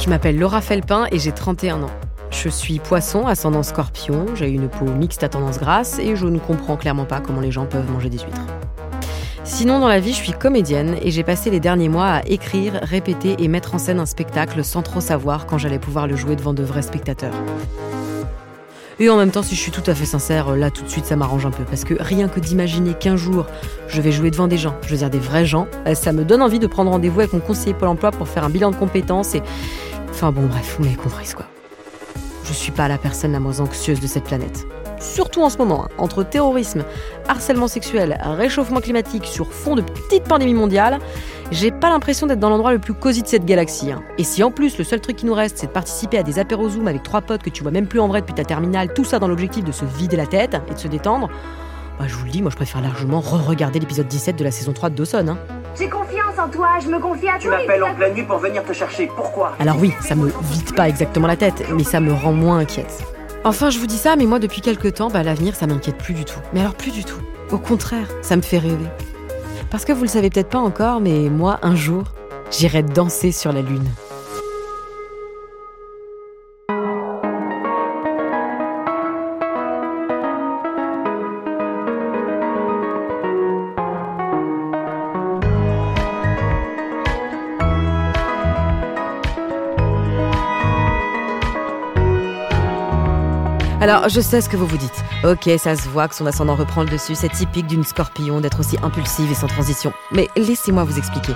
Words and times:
Je 0.00 0.08
m'appelle 0.08 0.38
Laura 0.38 0.62
Felpin 0.62 1.06
et 1.12 1.18
j'ai 1.18 1.30
31 1.30 1.82
ans. 1.82 1.90
Je 2.30 2.48
suis 2.48 2.78
poisson, 2.78 3.26
ascendant 3.26 3.62
scorpion, 3.62 4.24
j'ai 4.34 4.48
une 4.48 4.66
peau 4.66 4.86
mixte 4.86 5.22
à 5.24 5.28
tendance 5.28 5.58
grasse 5.58 5.98
et 5.98 6.16
je 6.16 6.24
ne 6.24 6.38
comprends 6.38 6.78
clairement 6.78 7.04
pas 7.04 7.20
comment 7.20 7.42
les 7.42 7.50
gens 7.50 7.66
peuvent 7.66 7.90
manger 7.90 8.08
des 8.08 8.16
huîtres. 8.16 8.46
Sinon, 9.44 9.78
dans 9.78 9.88
la 9.88 10.00
vie, 10.00 10.12
je 10.12 10.22
suis 10.22 10.32
comédienne 10.32 10.96
et 11.02 11.10
j'ai 11.10 11.22
passé 11.22 11.50
les 11.50 11.60
derniers 11.60 11.90
mois 11.90 12.06
à 12.06 12.22
écrire, 12.24 12.80
répéter 12.80 13.36
et 13.40 13.48
mettre 13.48 13.74
en 13.74 13.78
scène 13.78 14.00
un 14.00 14.06
spectacle 14.06 14.64
sans 14.64 14.80
trop 14.80 15.02
savoir 15.02 15.44
quand 15.44 15.58
j'allais 15.58 15.78
pouvoir 15.78 16.06
le 16.06 16.16
jouer 16.16 16.34
devant 16.34 16.54
de 16.54 16.62
vrais 16.62 16.80
spectateurs. 16.80 17.34
Et 19.00 19.10
en 19.10 19.16
même 19.16 19.30
temps, 19.30 19.42
si 19.42 19.54
je 19.54 19.60
suis 19.60 19.72
tout 19.72 19.82
à 19.86 19.94
fait 19.94 20.06
sincère, 20.06 20.56
là 20.56 20.70
tout 20.70 20.82
de 20.82 20.88
suite 20.88 21.06
ça 21.06 21.16
m'arrange 21.16 21.44
un 21.44 21.50
peu 21.50 21.64
parce 21.64 21.84
que 21.84 21.94
rien 21.98 22.28
que 22.28 22.38
d'imaginer 22.38 22.92
qu'un 22.92 23.16
jour 23.16 23.46
je 23.88 24.00
vais 24.02 24.12
jouer 24.12 24.30
devant 24.30 24.46
des 24.46 24.58
gens, 24.58 24.74
je 24.82 24.90
veux 24.90 24.98
dire 24.98 25.08
des 25.08 25.18
vrais 25.18 25.46
gens, 25.46 25.68
ça 25.94 26.12
me 26.12 26.22
donne 26.22 26.42
envie 26.42 26.58
de 26.58 26.66
prendre 26.66 26.90
rendez-vous 26.90 27.20
avec 27.20 27.32
mon 27.32 27.40
conseiller 27.40 27.72
Pôle 27.72 27.88
emploi 27.88 28.10
pour 28.10 28.28
faire 28.28 28.44
un 28.44 28.50
bilan 28.50 28.70
de 28.70 28.76
compétences 28.76 29.34
et. 29.34 29.42
Enfin 30.22 30.32
bon, 30.32 30.48
bref, 30.48 30.76
vous 30.76 30.84
m'avez 30.84 30.96
compris 30.96 31.32
quoi. 31.34 31.46
Je 32.44 32.52
suis 32.52 32.72
pas 32.72 32.88
la 32.88 32.98
personne 32.98 33.32
la 33.32 33.40
moins 33.40 33.58
anxieuse 33.60 34.00
de 34.00 34.06
cette 34.06 34.24
planète. 34.24 34.66
Surtout 35.00 35.40
en 35.40 35.48
ce 35.48 35.56
moment, 35.56 35.84
hein, 35.86 35.88
entre 35.96 36.24
terrorisme, 36.24 36.84
harcèlement 37.26 37.68
sexuel, 37.68 38.20
réchauffement 38.22 38.80
climatique 38.82 39.24
sur 39.24 39.50
fond 39.50 39.76
de 39.76 39.80
petite 39.80 40.24
pandémie 40.24 40.52
mondiale, 40.52 40.98
j'ai 41.50 41.70
pas 41.70 41.88
l'impression 41.88 42.26
d'être 42.26 42.38
dans 42.38 42.50
l'endroit 42.50 42.70
le 42.70 42.78
plus 42.78 42.92
cosy 42.92 43.22
de 43.22 43.28
cette 43.28 43.46
galaxie. 43.46 43.92
hein. 43.92 44.02
Et 44.18 44.24
si 44.24 44.42
en 44.42 44.50
plus 44.50 44.76
le 44.76 44.84
seul 44.84 45.00
truc 45.00 45.16
qui 45.16 45.24
nous 45.24 45.32
reste, 45.32 45.56
c'est 45.56 45.68
de 45.68 45.72
participer 45.72 46.18
à 46.18 46.22
des 46.22 46.38
apéros 46.38 46.68
Zoom 46.68 46.86
avec 46.86 47.02
trois 47.02 47.22
potes 47.22 47.42
que 47.42 47.48
tu 47.48 47.62
vois 47.62 47.72
même 47.72 47.86
plus 47.86 48.00
en 48.00 48.08
vrai 48.08 48.20
depuis 48.20 48.34
ta 48.34 48.44
terminale, 48.44 48.92
tout 48.92 49.04
ça 49.04 49.20
dans 49.20 49.28
l'objectif 49.28 49.64
de 49.64 49.72
se 49.72 49.86
vider 49.86 50.18
la 50.18 50.26
tête 50.26 50.54
et 50.70 50.74
de 50.74 50.78
se 50.78 50.88
détendre, 50.88 51.30
bah, 51.98 52.04
je 52.06 52.14
vous 52.14 52.26
le 52.26 52.30
dis, 52.30 52.42
moi 52.42 52.50
je 52.50 52.56
préfère 52.56 52.82
largement 52.82 53.20
re-regarder 53.20 53.78
l'épisode 53.78 54.06
17 54.06 54.36
de 54.36 54.44
la 54.44 54.50
saison 54.50 54.74
3 54.74 54.90
de 54.90 54.96
Dawson. 54.96 55.28
hein. 55.28 55.38
J'ai 55.78 55.88
confiance 55.88 56.38
en 56.38 56.48
toi, 56.48 56.68
je 56.82 56.88
me 56.88 56.98
confie 56.98 57.28
à 57.28 57.38
Tu 57.38 57.48
toi. 57.48 57.58
m'appelles 57.58 57.82
en 57.82 57.94
pleine 57.94 58.14
nuit 58.14 58.22
pour 58.24 58.38
venir 58.38 58.62
te 58.64 58.72
chercher. 58.72 59.08
Pourquoi? 59.14 59.52
Alors 59.58 59.76
oui, 59.78 59.92
ça 60.00 60.14
me 60.14 60.26
vide 60.50 60.74
pas 60.74 60.88
exactement 60.88 61.26
la 61.26 61.36
tête, 61.36 61.64
mais 61.72 61.84
ça 61.84 62.00
me 62.00 62.12
rend 62.12 62.32
moins 62.32 62.58
inquiète. 62.58 63.02
Enfin, 63.44 63.70
je 63.70 63.78
vous 63.78 63.86
dis 63.86 63.96
ça, 63.96 64.16
mais 64.16 64.26
moi 64.26 64.38
depuis 64.38 64.60
quelques 64.60 64.94
temps, 64.94 65.08
bah, 65.08 65.22
l'avenir, 65.22 65.54
ça 65.54 65.66
m'inquiète 65.66 65.96
plus 65.96 66.12
du 66.14 66.24
tout. 66.24 66.40
Mais 66.52 66.60
alors 66.60 66.74
plus 66.74 66.90
du 66.90 67.04
tout. 67.04 67.20
Au 67.50 67.58
contraire, 67.58 68.06
ça 68.22 68.36
me 68.36 68.42
fait 68.42 68.58
rêver. 68.58 68.86
Parce 69.70 69.84
que 69.84 69.92
vous 69.92 70.02
le 70.02 70.08
savez 70.08 70.28
peut-être 70.30 70.50
pas 70.50 70.58
encore, 70.58 71.00
mais 71.00 71.30
moi, 71.30 71.58
un 71.62 71.74
jour, 71.76 72.04
j'irai 72.50 72.82
danser 72.82 73.32
sur 73.32 73.52
la 73.52 73.62
Lune. 73.62 73.88
Alors, 93.82 94.10
je 94.10 94.20
sais 94.20 94.42
ce 94.42 94.50
que 94.50 94.58
vous 94.58 94.66
vous 94.66 94.76
dites. 94.76 95.04
Ok, 95.24 95.48
ça 95.56 95.74
se 95.74 95.88
voit 95.88 96.06
que 96.06 96.14
son 96.14 96.26
ascendant 96.26 96.54
reprend 96.54 96.82
le 96.82 96.90
dessus, 96.90 97.14
c'est 97.14 97.30
typique 97.30 97.66
d'une 97.66 97.82
scorpion 97.82 98.42
d'être 98.42 98.60
aussi 98.60 98.76
impulsive 98.82 99.32
et 99.32 99.34
sans 99.34 99.46
transition. 99.46 99.94
Mais 100.12 100.28
laissez-moi 100.36 100.84
vous 100.84 100.98
expliquer. 100.98 101.32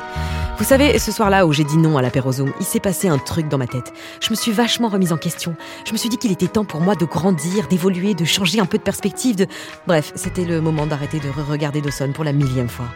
Vous 0.58 0.64
savez, 0.64 0.98
ce 0.98 1.10
soir-là 1.10 1.46
où 1.46 1.54
j'ai 1.54 1.64
dit 1.64 1.78
non 1.78 1.96
à 1.96 2.02
l'apéro 2.02 2.32
Zoom, 2.32 2.52
il 2.60 2.66
s'est 2.66 2.80
passé 2.80 3.08
un 3.08 3.16
truc 3.16 3.48
dans 3.48 3.56
ma 3.56 3.66
tête. 3.66 3.94
Je 4.20 4.28
me 4.28 4.34
suis 4.34 4.52
vachement 4.52 4.88
remise 4.90 5.10
en 5.10 5.16
question. 5.16 5.56
Je 5.86 5.92
me 5.92 5.96
suis 5.96 6.10
dit 6.10 6.18
qu'il 6.18 6.32
était 6.32 6.46
temps 6.46 6.66
pour 6.66 6.82
moi 6.82 6.94
de 6.96 7.06
grandir, 7.06 7.66
d'évoluer, 7.66 8.12
de 8.12 8.26
changer 8.26 8.60
un 8.60 8.66
peu 8.66 8.76
de 8.76 8.82
perspective, 8.82 9.36
de... 9.36 9.46
Bref, 9.86 10.12
c'était 10.14 10.44
le 10.44 10.60
moment 10.60 10.86
d'arrêter 10.86 11.20
de 11.20 11.30
re-regarder 11.30 11.80
Dawson 11.80 12.12
pour 12.12 12.24
la 12.24 12.34
millième 12.34 12.68
fois. 12.68 12.88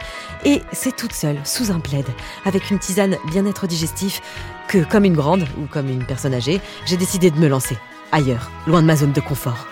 Et 0.45 0.61
c'est 0.73 0.95
toute 0.95 1.15
seule, 1.15 1.39
sous 1.45 1.73
un 1.73 1.81
plaid, 1.81 2.07
avec 2.45 2.71
une 2.71 2.79
tisane 2.79 3.17
bien-être 3.31 3.67
digestif, 3.67 4.21
que, 4.69 4.85
comme 4.85 5.07
une 5.07 5.17
grande, 5.17 5.47
ou 5.57 5.65
comme 5.65 5.89
une 5.89 6.05
personne 6.05 6.35
âgée, 6.35 6.61
j'ai 6.85 6.99
décidé 6.99 7.31
de 7.31 7.39
me 7.39 7.49
lancer 7.49 7.79
ailleurs, 8.13 8.51
loin 8.67 8.83
de 8.83 8.87
ma 8.87 8.97
zone 8.97 9.13
de 9.13 9.21
confort. 9.21 9.67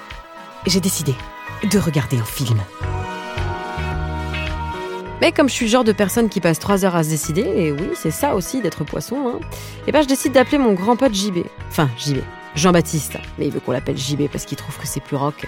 J'ai 0.66 0.80
décidé 0.80 1.14
de 1.70 1.78
regarder 1.78 2.18
un 2.18 2.24
film. 2.24 2.58
Mais 5.20 5.32
comme 5.32 5.48
je 5.48 5.54
suis 5.54 5.66
le 5.66 5.70
genre 5.70 5.84
de 5.84 5.92
personne 5.92 6.28
qui 6.28 6.40
passe 6.40 6.58
trois 6.58 6.84
heures 6.84 6.96
à 6.96 7.02
se 7.02 7.08
décider, 7.08 7.40
et 7.40 7.72
oui, 7.72 7.90
c'est 7.94 8.10
ça 8.10 8.34
aussi 8.34 8.60
d'être 8.60 8.84
poisson, 8.84 9.16
hein, 9.28 9.40
et 9.86 9.92
ben 9.92 10.02
je 10.02 10.08
décide 10.08 10.32
d'appeler 10.32 10.58
mon 10.58 10.74
grand 10.74 10.96
pote 10.96 11.14
JB. 11.14 11.38
Enfin, 11.68 11.88
JB. 11.98 12.18
Jean-Baptiste. 12.54 13.18
Mais 13.38 13.46
il 13.46 13.52
veut 13.52 13.60
qu'on 13.60 13.72
l'appelle 13.72 13.96
JB 13.96 14.28
parce 14.30 14.44
qu'il 14.44 14.56
trouve 14.56 14.76
que 14.78 14.86
c'est 14.86 15.02
plus 15.02 15.16
rock. 15.16 15.46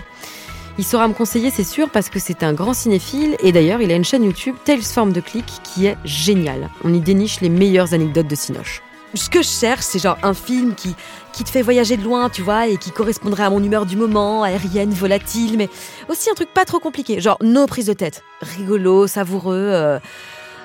Il 0.79 0.85
saura 0.85 1.09
me 1.09 1.13
conseiller, 1.13 1.51
c'est 1.51 1.65
sûr, 1.65 1.91
parce 1.91 2.09
que 2.09 2.21
c'est 2.21 2.45
un 2.45 2.53
grand 2.53 2.73
cinéphile, 2.73 3.37
et 3.43 3.51
d'ailleurs, 3.51 3.81
il 3.81 3.91
a 3.91 3.97
une 3.97 4.05
chaîne 4.05 4.23
YouTube, 4.23 4.55
Tales 4.65 4.83
Form 4.83 5.13
de 5.13 5.21
Click, 5.21 5.47
qui 5.65 5.87
est 5.87 5.97
géniale. 6.05 6.71
On 6.85 6.95
y 6.95 7.01
déniche 7.01 7.41
les 7.41 7.49
meilleures 7.49 7.95
anecdotes 7.95 8.29
de 8.29 8.37
Cinoche. 8.37 8.83
Ce 9.15 9.31
que 9.31 9.43
je 9.43 9.49
cherche, 9.49 9.83
c'est 9.83 9.99
genre 9.99 10.19
un 10.23 10.35
film 10.35 10.75
qui, 10.75 10.95
qui 11.33 11.43
te 11.43 11.51
fait 11.51 11.63
voyager 11.63 11.97
de 11.97 12.03
loin, 12.03 12.29
tu 12.29 12.43
vois, 12.43 12.67
et 12.67 12.77
qui 12.77 12.91
correspondrait 12.91 13.45
à 13.45 13.51
mon 13.51 13.63
humeur 13.63 13.87
du 13.87 13.97
moment, 13.97 14.43
aérienne, 14.43 14.91
volatile, 14.91 15.57
mais 15.57 15.69
aussi 16.09 16.31
un 16.31 16.35
truc 16.35 16.53
pas 16.53 16.67
trop 16.67 16.79
compliqué, 16.79 17.21
genre 17.21 17.39
nos 17.41 17.67
prises 17.67 17.87
de 17.87 17.95
tête. 17.95 18.23
Rigolo, 18.43 19.07
savoureux, 19.07 19.71
euh, 19.73 19.99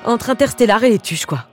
entre 0.04 0.30
Interstellar 0.30 0.84
et 0.84 0.90
les 0.90 1.00
tuches, 1.00 1.26
quoi. 1.26 1.48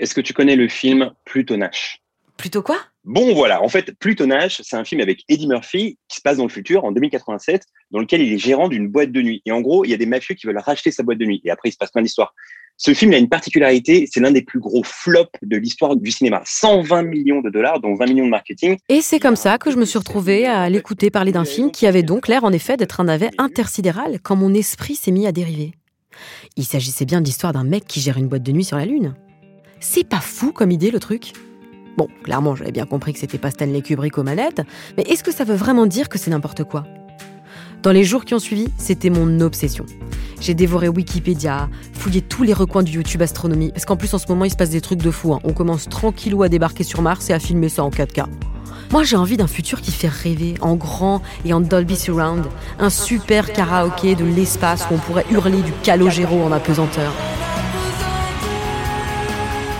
Est-ce 0.00 0.14
que 0.14 0.20
tu 0.20 0.32
connais 0.32 0.56
le 0.56 0.68
film 0.68 1.12
Plutonache 1.24 2.00
Plutôt 2.36 2.62
quoi? 2.62 2.78
Bon, 3.04 3.32
voilà. 3.34 3.62
En 3.62 3.68
fait, 3.68 3.92
Plutonache, 3.98 4.60
c'est 4.62 4.76
un 4.76 4.84
film 4.84 5.00
avec 5.00 5.22
Eddie 5.28 5.46
Murphy 5.46 5.98
qui 6.08 6.16
se 6.16 6.22
passe 6.22 6.38
dans 6.38 6.44
le 6.44 6.48
futur, 6.48 6.84
en 6.84 6.90
2087, 6.90 7.64
dans 7.92 8.00
lequel 8.00 8.22
il 8.22 8.32
est 8.32 8.38
gérant 8.38 8.68
d'une 8.68 8.88
boîte 8.88 9.12
de 9.12 9.22
nuit. 9.22 9.40
Et 9.46 9.52
en 9.52 9.60
gros, 9.60 9.84
il 9.84 9.90
y 9.90 9.94
a 9.94 9.96
des 9.96 10.06
mafieux 10.06 10.34
qui 10.34 10.46
veulent 10.46 10.58
racheter 10.58 10.90
sa 10.90 11.04
boîte 11.04 11.18
de 11.18 11.26
nuit. 11.26 11.40
Et 11.44 11.50
après, 11.50 11.68
il 11.68 11.72
se 11.72 11.78
passe 11.78 11.92
plein 11.92 12.02
d'histoires. 12.02 12.34
Ce 12.76 12.92
film 12.92 13.12
il 13.12 13.14
a 13.14 13.18
une 13.18 13.28
particularité, 13.28 14.08
c'est 14.10 14.18
l'un 14.18 14.32
des 14.32 14.42
plus 14.42 14.58
gros 14.58 14.82
flops 14.82 15.38
de 15.42 15.56
l'histoire 15.56 15.94
du 15.94 16.10
cinéma. 16.10 16.42
120 16.44 17.02
millions 17.02 17.40
de 17.40 17.48
dollars, 17.48 17.80
dont 17.80 17.94
20 17.94 18.06
millions 18.06 18.24
de 18.24 18.30
marketing. 18.30 18.76
Et 18.88 19.00
c'est 19.00 19.20
comme 19.20 19.36
ça 19.36 19.58
que 19.58 19.70
je 19.70 19.76
me 19.76 19.84
suis 19.84 19.98
retrouvée 19.98 20.46
à 20.46 20.68
l'écouter 20.68 21.10
parler 21.10 21.30
d'un 21.30 21.44
film 21.44 21.70
qui 21.70 21.86
avait 21.86 22.02
donc 22.02 22.26
l'air 22.26 22.42
en 22.42 22.52
effet 22.52 22.76
d'être 22.76 23.00
un 23.00 23.04
navet 23.04 23.30
intersidéral 23.38 24.18
quand 24.20 24.34
mon 24.34 24.52
esprit 24.54 24.96
s'est 24.96 25.12
mis 25.12 25.26
à 25.26 25.32
dériver. 25.32 25.72
Il 26.56 26.64
s'agissait 26.64 27.04
bien 27.04 27.20
de 27.20 27.26
l'histoire 27.26 27.52
d'un 27.52 27.64
mec 27.64 27.84
qui 27.86 28.00
gère 28.00 28.18
une 28.18 28.28
boîte 28.28 28.42
de 28.42 28.52
nuit 28.52 28.64
sur 28.64 28.76
la 28.76 28.86
Lune. 28.86 29.14
C'est 29.78 30.08
pas 30.08 30.20
fou 30.20 30.50
comme 30.52 30.70
idée 30.70 30.90
le 30.90 30.98
truc? 30.98 31.32
Bon, 31.96 32.08
clairement, 32.24 32.56
j'avais 32.56 32.72
bien 32.72 32.86
compris 32.86 33.12
que 33.12 33.20
c'était 33.20 33.38
pas 33.38 33.50
Stanley 33.50 33.82
Kubrick 33.82 34.18
aux 34.18 34.24
manettes, 34.24 34.62
mais 34.96 35.04
est-ce 35.04 35.22
que 35.22 35.32
ça 35.32 35.44
veut 35.44 35.54
vraiment 35.54 35.86
dire 35.86 36.08
que 36.08 36.18
c'est 36.18 36.30
n'importe 36.30 36.64
quoi? 36.64 36.84
Dans 37.82 37.92
les 37.92 38.02
jours 38.02 38.24
qui 38.24 38.34
ont 38.34 38.40
suivi, 38.40 38.66
c'était 38.78 39.10
mon 39.10 39.40
obsession. 39.40 39.86
J'ai 40.44 40.52
dévoré 40.52 40.90
Wikipédia, 40.90 41.70
fouillé 41.94 42.20
tous 42.20 42.42
les 42.42 42.52
recoins 42.52 42.82
du 42.82 42.92
YouTube 42.92 43.22
astronomie, 43.22 43.70
parce 43.72 43.86
qu'en 43.86 43.96
plus 43.96 44.12
en 44.12 44.18
ce 44.18 44.26
moment 44.28 44.44
il 44.44 44.50
se 44.50 44.56
passe 44.56 44.68
des 44.68 44.82
trucs 44.82 45.00
de 45.00 45.10
fou. 45.10 45.32
hein. 45.32 45.40
On 45.42 45.54
commence 45.54 45.88
tranquillou 45.88 46.42
à 46.42 46.50
débarquer 46.50 46.84
sur 46.84 47.00
Mars 47.00 47.30
et 47.30 47.32
à 47.32 47.38
filmer 47.38 47.70
ça 47.70 47.82
en 47.82 47.88
4K. 47.88 48.26
Moi 48.92 49.04
j'ai 49.04 49.16
envie 49.16 49.38
d'un 49.38 49.46
futur 49.46 49.80
qui 49.80 49.90
fait 49.90 50.06
rêver, 50.06 50.56
en 50.60 50.74
grand 50.74 51.22
et 51.46 51.54
en 51.54 51.60
Dolby 51.62 51.96
Surround. 51.96 52.44
Un 52.78 52.90
super 52.90 53.54
karaoké 53.54 54.16
de 54.16 54.24
l'espace 54.26 54.84
où 54.90 54.94
on 54.96 54.98
pourrait 54.98 55.24
hurler 55.30 55.62
du 55.62 55.72
calogéro 55.82 56.42
en 56.42 56.52
apesanteur. 56.52 57.10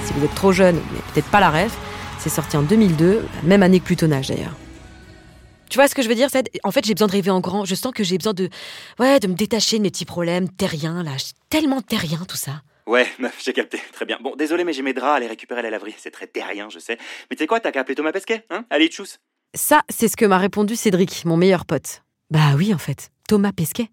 Si 0.07 0.15
vous 0.15 0.25
êtes 0.25 0.35
trop 0.35 0.53
jeune, 0.53 0.77
mais 0.77 1.01
peut-être 1.13 1.29
pas 1.31 1.41
la 1.41 1.51
rêve, 1.51 1.75
c'est 2.19 2.31
sorti 2.31 2.57
en 2.57 2.63
2002, 2.63 3.27
la 3.43 3.49
même 3.49 3.63
année 3.63 3.81
que 3.81 3.85
Plutonage 3.85 4.29
d'ailleurs. 4.29 4.55
Tu 5.75 5.79
vois 5.81 5.89
ce 5.89 5.97
que 5.97 6.03
je 6.03 6.09
veux 6.09 6.15
dire 6.15 6.29
En 6.62 6.71
fait, 6.71 6.85
j'ai 6.85 6.95
besoin 6.95 7.09
de 7.09 7.12
rêver 7.12 7.33
en 7.33 7.41
grand. 7.41 7.65
Je 7.65 7.75
sens 7.75 7.93
que 7.93 8.05
j'ai 8.05 8.17
besoin 8.17 8.33
de, 8.33 8.49
ouais, 9.01 9.19
de 9.19 9.27
me 9.27 9.35
détacher 9.35 9.79
de 9.79 9.83
mes 9.83 9.91
petits 9.91 10.05
problèmes 10.05 10.49
terriens 10.49 11.03
là. 11.03 11.17
Tellement 11.51 11.83
terrien 11.83 12.25
tout 12.29 12.37
ça. 12.37 12.62
Ouais, 12.87 13.09
meuf, 13.19 13.43
j'ai 13.45 13.53
capté. 13.53 13.81
Très 13.93 14.05
bien. 14.05 14.17
Bon, 14.23 14.37
désolé, 14.37 14.62
mais 14.62 14.73
j'ai 14.73 14.83
mes 14.83 14.93
draps 14.93 15.17
à 15.17 15.19
les 15.19 15.27
récupérer 15.27 15.59
à 15.59 15.62
la 15.65 15.71
laverie. 15.71 15.93
C'est 15.99 16.12
très 16.12 16.29
terrien, 16.29 16.69
je 16.71 16.79
sais. 16.79 16.97
Mais 17.29 17.35
tu 17.35 17.43
sais 17.43 17.49
quoi, 17.49 17.59
t'as 17.59 17.73
qu'à 17.73 17.81
appeler 17.81 17.97
Thomas 17.97 18.12
Pesquet, 18.12 18.45
hein? 18.51 18.65
Allez, 18.71 18.87
tchuss. 18.87 19.19
Ça, 19.53 19.83
c'est 19.89 20.07
ce 20.07 20.17
que 20.17 20.25
m'a 20.25 20.39
répondu 20.39 20.77
Cédric, 20.77 21.25
mon 21.25 21.37
meilleur 21.37 21.65
pote. 21.67 22.05
Bah 22.31 22.53
oui, 22.56 22.73
en 22.73 22.79
fait, 22.79 23.11
Thomas 23.27 23.51
Pesquet. 23.51 23.89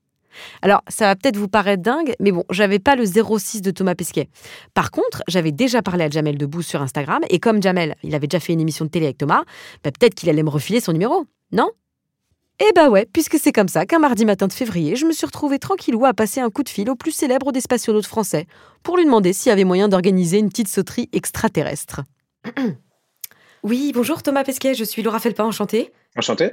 Alors, 0.61 0.83
ça 0.87 1.05
va 1.07 1.15
peut-être 1.15 1.37
vous 1.37 1.47
paraître 1.47 1.81
dingue, 1.81 2.13
mais 2.19 2.31
bon, 2.31 2.43
j'avais 2.51 2.77
pas 2.77 2.95
le 2.95 3.05
06 3.05 3.63
de 3.63 3.71
Thomas 3.71 3.95
Pesquet. 3.95 4.29
Par 4.75 4.91
contre, 4.91 5.23
j'avais 5.27 5.51
déjà 5.51 5.81
parlé 5.81 6.03
à 6.03 6.09
Jamel 6.11 6.37
Debbouze 6.37 6.67
sur 6.67 6.83
Instagram, 6.83 7.21
et 7.31 7.39
comme 7.39 7.59
Jamel, 7.59 7.95
il 8.03 8.13
avait 8.13 8.27
déjà 8.27 8.39
fait 8.39 8.53
une 8.53 8.61
émission 8.61 8.85
de 8.85 8.91
télé 8.91 9.07
avec 9.07 9.17
Thomas, 9.17 9.45
bah 9.83 9.89
peut-être 9.89 10.13
qu'il 10.13 10.29
allait 10.29 10.43
me 10.43 10.49
refiler 10.51 10.79
son 10.79 10.93
numéro, 10.93 11.25
non? 11.51 11.69
Eh 12.59 12.71
bah 12.75 12.89
ouais, 12.89 13.07
puisque 13.11 13.37
c'est 13.39 13.51
comme 13.51 13.67
ça 13.67 13.85
qu'un 13.85 13.97
mardi 13.97 14.23
matin 14.23 14.47
de 14.47 14.53
février, 14.53 14.95
je 14.95 15.05
me 15.05 15.11
suis 15.11 15.25
retrouvée 15.25 15.57
tranquillou 15.57 16.05
à 16.05 16.13
passer 16.13 16.41
un 16.41 16.51
coup 16.51 16.61
de 16.61 16.69
fil 16.69 16.89
au 16.89 16.95
plus 16.95 17.11
célèbre 17.11 17.51
des 17.51 17.61
spationautes 17.61 18.05
français, 18.05 18.45
pour 18.83 18.97
lui 18.97 19.05
demander 19.05 19.33
s'il 19.33 19.49
y 19.49 19.53
avait 19.53 19.63
moyen 19.63 19.87
d'organiser 19.87 20.37
une 20.37 20.49
petite 20.49 20.67
sauterie 20.67 21.09
extraterrestre. 21.11 22.01
oui, 23.63 23.91
bonjour 23.95 24.21
Thomas 24.21 24.43
Pesquet, 24.43 24.75
je 24.75 24.83
suis 24.83 25.01
Laura 25.01 25.19
Felpin, 25.19 25.45
enchantée. 25.45 25.91
Enchanté. 26.15 26.51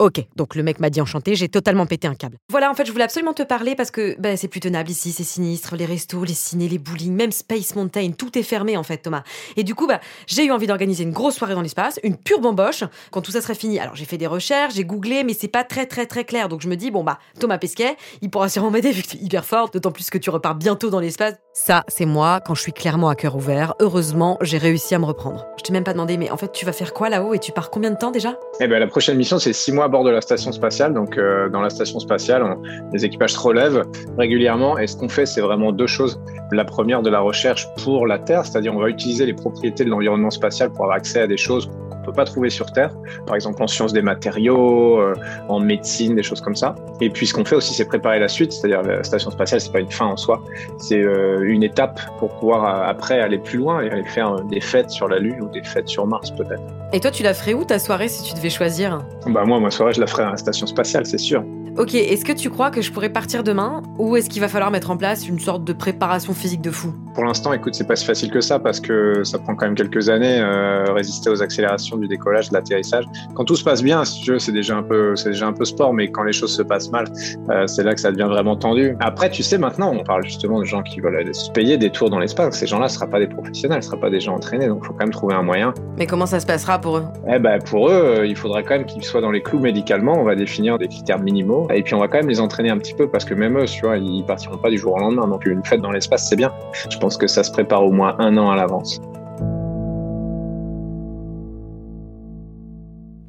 Ok, 0.00 0.24
donc 0.34 0.54
le 0.54 0.62
mec 0.62 0.80
m'a 0.80 0.88
dit 0.88 1.02
enchanté, 1.02 1.34
j'ai 1.34 1.50
totalement 1.50 1.84
pété 1.84 2.08
un 2.08 2.14
câble. 2.14 2.38
Voilà, 2.48 2.70
en 2.70 2.74
fait, 2.74 2.86
je 2.86 2.90
voulais 2.90 3.04
absolument 3.04 3.34
te 3.34 3.42
parler 3.42 3.74
parce 3.74 3.90
que 3.90 4.18
ben, 4.18 4.34
c'est 4.34 4.48
plus 4.48 4.58
tenable 4.58 4.88
ici, 4.88 5.12
c'est 5.12 5.24
sinistre, 5.24 5.76
les 5.76 5.84
restos, 5.84 6.24
les 6.24 6.32
ciné, 6.32 6.70
les 6.70 6.78
bowling, 6.78 7.12
même 7.12 7.32
Space 7.32 7.74
Mountain, 7.74 8.12
tout 8.12 8.38
est 8.38 8.42
fermé 8.42 8.78
en 8.78 8.82
fait, 8.82 8.96
Thomas. 8.96 9.24
Et 9.58 9.62
du 9.62 9.74
coup, 9.74 9.86
bah, 9.86 10.00
j'ai 10.26 10.46
eu 10.46 10.52
envie 10.52 10.66
d'organiser 10.66 11.04
une 11.04 11.10
grosse 11.10 11.36
soirée 11.36 11.52
dans 11.52 11.60
l'espace, 11.60 12.00
une 12.02 12.16
pure 12.16 12.40
bamboche, 12.40 12.82
quand 13.10 13.20
tout 13.20 13.30
ça 13.30 13.42
serait 13.42 13.54
fini. 13.54 13.78
Alors 13.78 13.94
j'ai 13.94 14.06
fait 14.06 14.16
des 14.16 14.26
recherches, 14.26 14.72
j'ai 14.72 14.84
googlé, 14.84 15.22
mais 15.22 15.34
c'est 15.34 15.48
pas 15.48 15.64
très 15.64 15.84
très 15.84 16.06
très 16.06 16.24
clair. 16.24 16.48
Donc 16.48 16.62
je 16.62 16.68
me 16.68 16.76
dis, 16.76 16.90
bon 16.90 17.04
bah, 17.04 17.18
Thomas 17.38 17.58
Pesquet, 17.58 17.98
il 18.22 18.30
pourra 18.30 18.48
sûrement 18.48 18.70
m'aider 18.70 18.92
vu 18.92 19.02
que 19.02 19.18
hyper 19.22 19.44
fort, 19.44 19.68
d'autant 19.68 19.92
plus 19.92 20.08
que 20.08 20.16
tu 20.16 20.30
repars 20.30 20.54
bientôt 20.54 20.88
dans 20.88 21.00
l'espace. 21.00 21.34
Ça, 21.52 21.82
c'est 21.88 22.06
moi 22.06 22.40
quand 22.40 22.54
je 22.54 22.62
suis 22.62 22.72
clairement 22.72 23.08
à 23.08 23.16
cœur 23.16 23.34
ouvert. 23.34 23.74
Heureusement, 23.80 24.38
j'ai 24.40 24.56
réussi 24.56 24.94
à 24.94 25.00
me 25.00 25.04
reprendre. 25.04 25.46
Je 25.58 25.64
t'ai 25.64 25.72
même 25.72 25.82
pas 25.82 25.92
demandé, 25.92 26.16
mais 26.16 26.30
en 26.30 26.36
fait, 26.36 26.52
tu 26.52 26.64
vas 26.64 26.70
faire 26.70 26.94
quoi 26.94 27.08
là-haut 27.08 27.34
et 27.34 27.40
tu 27.40 27.50
pars 27.50 27.70
combien 27.70 27.90
de 27.90 27.96
temps 27.96 28.12
déjà? 28.12 28.38
Eh 28.60 28.68
ben, 28.68 28.78
la 28.78 28.86
prochaine 28.86 29.16
mission, 29.16 29.40
c'est 29.40 29.52
six 29.52 29.72
mois 29.72 29.86
à 29.86 29.88
bord 29.88 30.04
de 30.04 30.10
la 30.10 30.20
station 30.20 30.52
spatiale. 30.52 30.94
Donc, 30.94 31.18
euh, 31.18 31.48
dans 31.48 31.60
la 31.60 31.68
station 31.68 31.98
spatiale, 31.98 32.56
les 32.92 33.04
équipages 33.04 33.32
se 33.32 33.38
relèvent 33.40 33.84
régulièrement. 34.16 34.78
Et 34.78 34.86
ce 34.86 34.96
qu'on 34.96 35.08
fait, 35.08 35.26
c'est 35.26 35.40
vraiment 35.40 35.72
deux 35.72 35.88
choses. 35.88 36.20
La 36.52 36.64
première, 36.64 37.02
de 37.02 37.10
la 37.10 37.20
recherche 37.20 37.66
pour 37.82 38.06
la 38.06 38.20
Terre, 38.20 38.46
c'est-à-dire 38.46 38.74
on 38.74 38.80
va 38.80 38.88
utiliser 38.88 39.26
les 39.26 39.34
propriétés 39.34 39.84
de 39.84 39.90
l'environnement 39.90 40.30
spatial 40.30 40.70
pour 40.70 40.84
avoir 40.84 40.98
accès 40.98 41.20
à 41.20 41.26
des 41.26 41.36
choses 41.36 41.68
qu'on 41.90 42.02
peut 42.02 42.12
pas 42.12 42.24
trouver 42.24 42.50
sur 42.50 42.72
Terre. 42.72 42.94
Par 43.26 43.34
exemple, 43.34 43.62
en 43.62 43.66
sciences 43.66 43.92
des 43.92 44.02
matériaux, 44.02 45.00
euh, 45.00 45.14
en 45.48 45.58
médecine, 45.58 46.14
des 46.14 46.22
choses 46.22 46.40
comme 46.40 46.56
ça. 46.56 46.76
Et 47.00 47.10
puis, 47.10 47.26
ce 47.26 47.34
qu'on 47.34 47.44
fait 47.44 47.56
aussi, 47.56 47.74
c'est 47.74 47.86
préparer 47.86 48.20
la 48.20 48.28
suite. 48.28 48.52
C'est-à-dire, 48.52 48.82
la 48.82 49.02
station 49.02 49.30
spatiale, 49.30 49.60
c'est 49.60 49.72
pas 49.72 49.80
une 49.80 49.90
fin 49.90 50.06
en 50.06 50.16
soi. 50.16 50.42
C'est 50.78 51.02
euh, 51.02 51.49
une 51.50 51.62
étape 51.62 52.00
pour 52.18 52.30
pouvoir 52.38 52.64
euh, 52.64 52.90
après 52.90 53.20
aller 53.20 53.38
plus 53.38 53.58
loin 53.58 53.82
et 53.82 53.90
aller 53.90 54.04
faire 54.04 54.42
des 54.44 54.60
fêtes 54.60 54.90
sur 54.90 55.08
la 55.08 55.18
Lune 55.18 55.40
ou 55.42 55.48
des 55.48 55.62
fêtes 55.62 55.88
sur 55.88 56.06
Mars 56.06 56.30
peut-être. 56.30 56.62
Et 56.92 57.00
toi, 57.00 57.10
tu 57.10 57.22
la 57.22 57.34
ferais 57.34 57.54
où 57.54 57.64
ta 57.64 57.78
soirée 57.78 58.08
si 58.08 58.22
tu 58.22 58.34
devais 58.34 58.50
choisir? 58.50 58.98
Bah 59.26 59.44
moi, 59.44 59.60
ma 59.60 59.70
soirée, 59.70 59.92
je 59.92 60.00
la 60.00 60.06
ferai 60.06 60.24
à 60.24 60.30
la 60.30 60.36
station 60.36 60.66
spatiale, 60.66 61.06
c'est 61.06 61.18
sûr. 61.18 61.44
Ok, 61.78 61.94
est-ce 61.94 62.24
que 62.24 62.32
tu 62.32 62.50
crois 62.50 62.70
que 62.70 62.82
je 62.82 62.90
pourrais 62.90 63.10
partir 63.10 63.44
demain 63.44 63.82
ou 63.96 64.16
est-ce 64.16 64.28
qu'il 64.28 64.40
va 64.40 64.48
falloir 64.48 64.70
mettre 64.72 64.90
en 64.90 64.96
place 64.96 65.28
une 65.28 65.38
sorte 65.38 65.64
de 65.64 65.72
préparation 65.72 66.34
physique 66.34 66.60
de 66.60 66.70
fou? 66.70 66.92
Pour 67.20 67.26
l'instant, 67.26 67.52
écoute, 67.52 67.74
c'est 67.74 67.86
pas 67.86 67.96
si 67.96 68.06
facile 68.06 68.30
que 68.30 68.40
ça 68.40 68.58
parce 68.58 68.80
que 68.80 69.24
ça 69.24 69.38
prend 69.38 69.54
quand 69.54 69.66
même 69.66 69.74
quelques 69.74 70.08
années 70.08 70.40
euh, 70.40 70.90
résister 70.90 71.28
aux 71.28 71.42
accélérations 71.42 71.98
du 71.98 72.08
décollage, 72.08 72.48
de 72.48 72.54
l'atterrissage. 72.54 73.04
Quand 73.34 73.44
tout 73.44 73.56
se 73.56 73.62
passe 73.62 73.82
bien, 73.82 74.06
si 74.06 74.22
tu 74.22 74.32
veux, 74.32 74.38
c'est 74.38 74.52
déjà 74.52 74.78
un 74.78 74.82
peu, 74.82 75.14
c'est 75.16 75.28
déjà 75.28 75.46
un 75.46 75.52
peu 75.52 75.66
sport, 75.66 75.92
mais 75.92 76.10
quand 76.10 76.22
les 76.22 76.32
choses 76.32 76.56
se 76.56 76.62
passent 76.62 76.90
mal, 76.90 77.04
euh, 77.50 77.66
c'est 77.66 77.82
là 77.82 77.92
que 77.92 78.00
ça 78.00 78.10
devient 78.10 78.26
vraiment 78.26 78.56
tendu. 78.56 78.96
Après, 79.00 79.28
tu 79.28 79.42
sais, 79.42 79.58
maintenant, 79.58 79.94
on 79.94 80.02
parle 80.02 80.24
justement 80.24 80.60
de 80.60 80.64
gens 80.64 80.82
qui 80.82 81.00
veulent 81.00 81.34
se 81.34 81.50
payer 81.50 81.76
des 81.76 81.90
tours 81.90 82.08
dans 82.08 82.20
l'espace. 82.20 82.54
Ces 82.54 82.66
gens-là, 82.66 82.88
ce 82.88 82.94
sera 82.94 83.06
pas 83.06 83.18
des 83.18 83.26
professionnels, 83.26 83.82
ce 83.82 83.90
sera 83.90 84.00
pas 84.00 84.08
des 84.08 84.20
gens 84.20 84.36
entraînés, 84.36 84.68
donc 84.68 84.82
faut 84.82 84.94
quand 84.94 85.04
même 85.04 85.10
trouver 85.10 85.34
un 85.34 85.42
moyen. 85.42 85.74
Mais 85.98 86.06
comment 86.06 86.24
ça 86.24 86.40
se 86.40 86.46
passera 86.46 86.80
pour 86.80 86.96
eux? 86.96 87.04
Eh 87.30 87.38
ben, 87.38 87.58
pour 87.58 87.90
eux, 87.90 87.92
euh, 87.92 88.26
il 88.26 88.34
faudrait 88.34 88.62
quand 88.62 88.76
même 88.76 88.86
qu'ils 88.86 89.04
soient 89.04 89.20
dans 89.20 89.30
les 89.30 89.42
clous 89.42 89.60
médicalement. 89.60 90.14
On 90.18 90.24
va 90.24 90.36
définir 90.36 90.78
des 90.78 90.88
critères 90.88 91.20
minimaux. 91.20 91.68
Et 91.70 91.82
puis, 91.82 91.92
on 91.92 91.98
va 91.98 92.08
quand 92.08 92.16
même 92.16 92.30
les 92.30 92.40
entraîner 92.40 92.70
un 92.70 92.78
petit 92.78 92.94
peu 92.94 93.10
parce 93.10 93.26
que 93.26 93.34
même 93.34 93.58
eux, 93.58 93.66
tu 93.66 93.82
vois, 93.82 93.98
ils 93.98 94.24
partiront 94.24 94.56
pas 94.56 94.70
du 94.70 94.78
jour 94.78 94.94
au 94.94 94.98
lendemain. 94.98 95.28
Donc, 95.28 95.44
une 95.44 95.62
fête 95.62 95.82
dans 95.82 95.90
l'espace, 95.90 96.26
c'est 96.26 96.36
bien. 96.36 96.50
Je 96.88 96.96
pense 96.96 97.09
que 97.16 97.26
ça 97.26 97.44
se 97.44 97.52
prépare 97.52 97.84
au 97.84 97.92
moins 97.92 98.16
un 98.18 98.36
an 98.36 98.50
à 98.50 98.56
l'avance. 98.56 99.00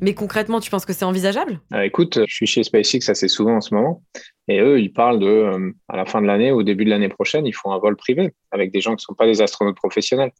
Mais 0.03 0.15
concrètement, 0.15 0.59
tu 0.59 0.71
penses 0.71 0.85
que 0.85 0.93
c'est 0.93 1.05
envisageable? 1.05 1.59
Euh, 1.73 1.81
écoute, 1.81 2.19
je 2.27 2.33
suis 2.33 2.47
chez 2.47 2.63
SpaceX 2.63 3.07
assez 3.07 3.27
souvent 3.27 3.57
en 3.57 3.61
ce 3.61 3.75
moment. 3.75 4.01
Et 4.47 4.59
eux, 4.59 4.79
ils 4.79 4.91
parlent 4.91 5.19
de, 5.19 5.27
euh, 5.27 5.71
à 5.87 5.95
la 5.95 6.05
fin 6.05 6.21
de 6.21 6.27
l'année, 6.27 6.51
au 6.51 6.63
début 6.63 6.85
de 6.85 6.89
l'année 6.89 7.07
prochaine, 7.07 7.45
ils 7.45 7.53
font 7.53 7.71
un 7.71 7.77
vol 7.77 7.95
privé 7.95 8.33
avec 8.49 8.71
des 8.71 8.81
gens 8.81 8.91
qui 8.91 9.03
ne 9.03 9.05
sont 9.05 9.13
pas 9.13 9.27
des 9.27 9.43
astronautes 9.43 9.75
professionnels. 9.75 10.31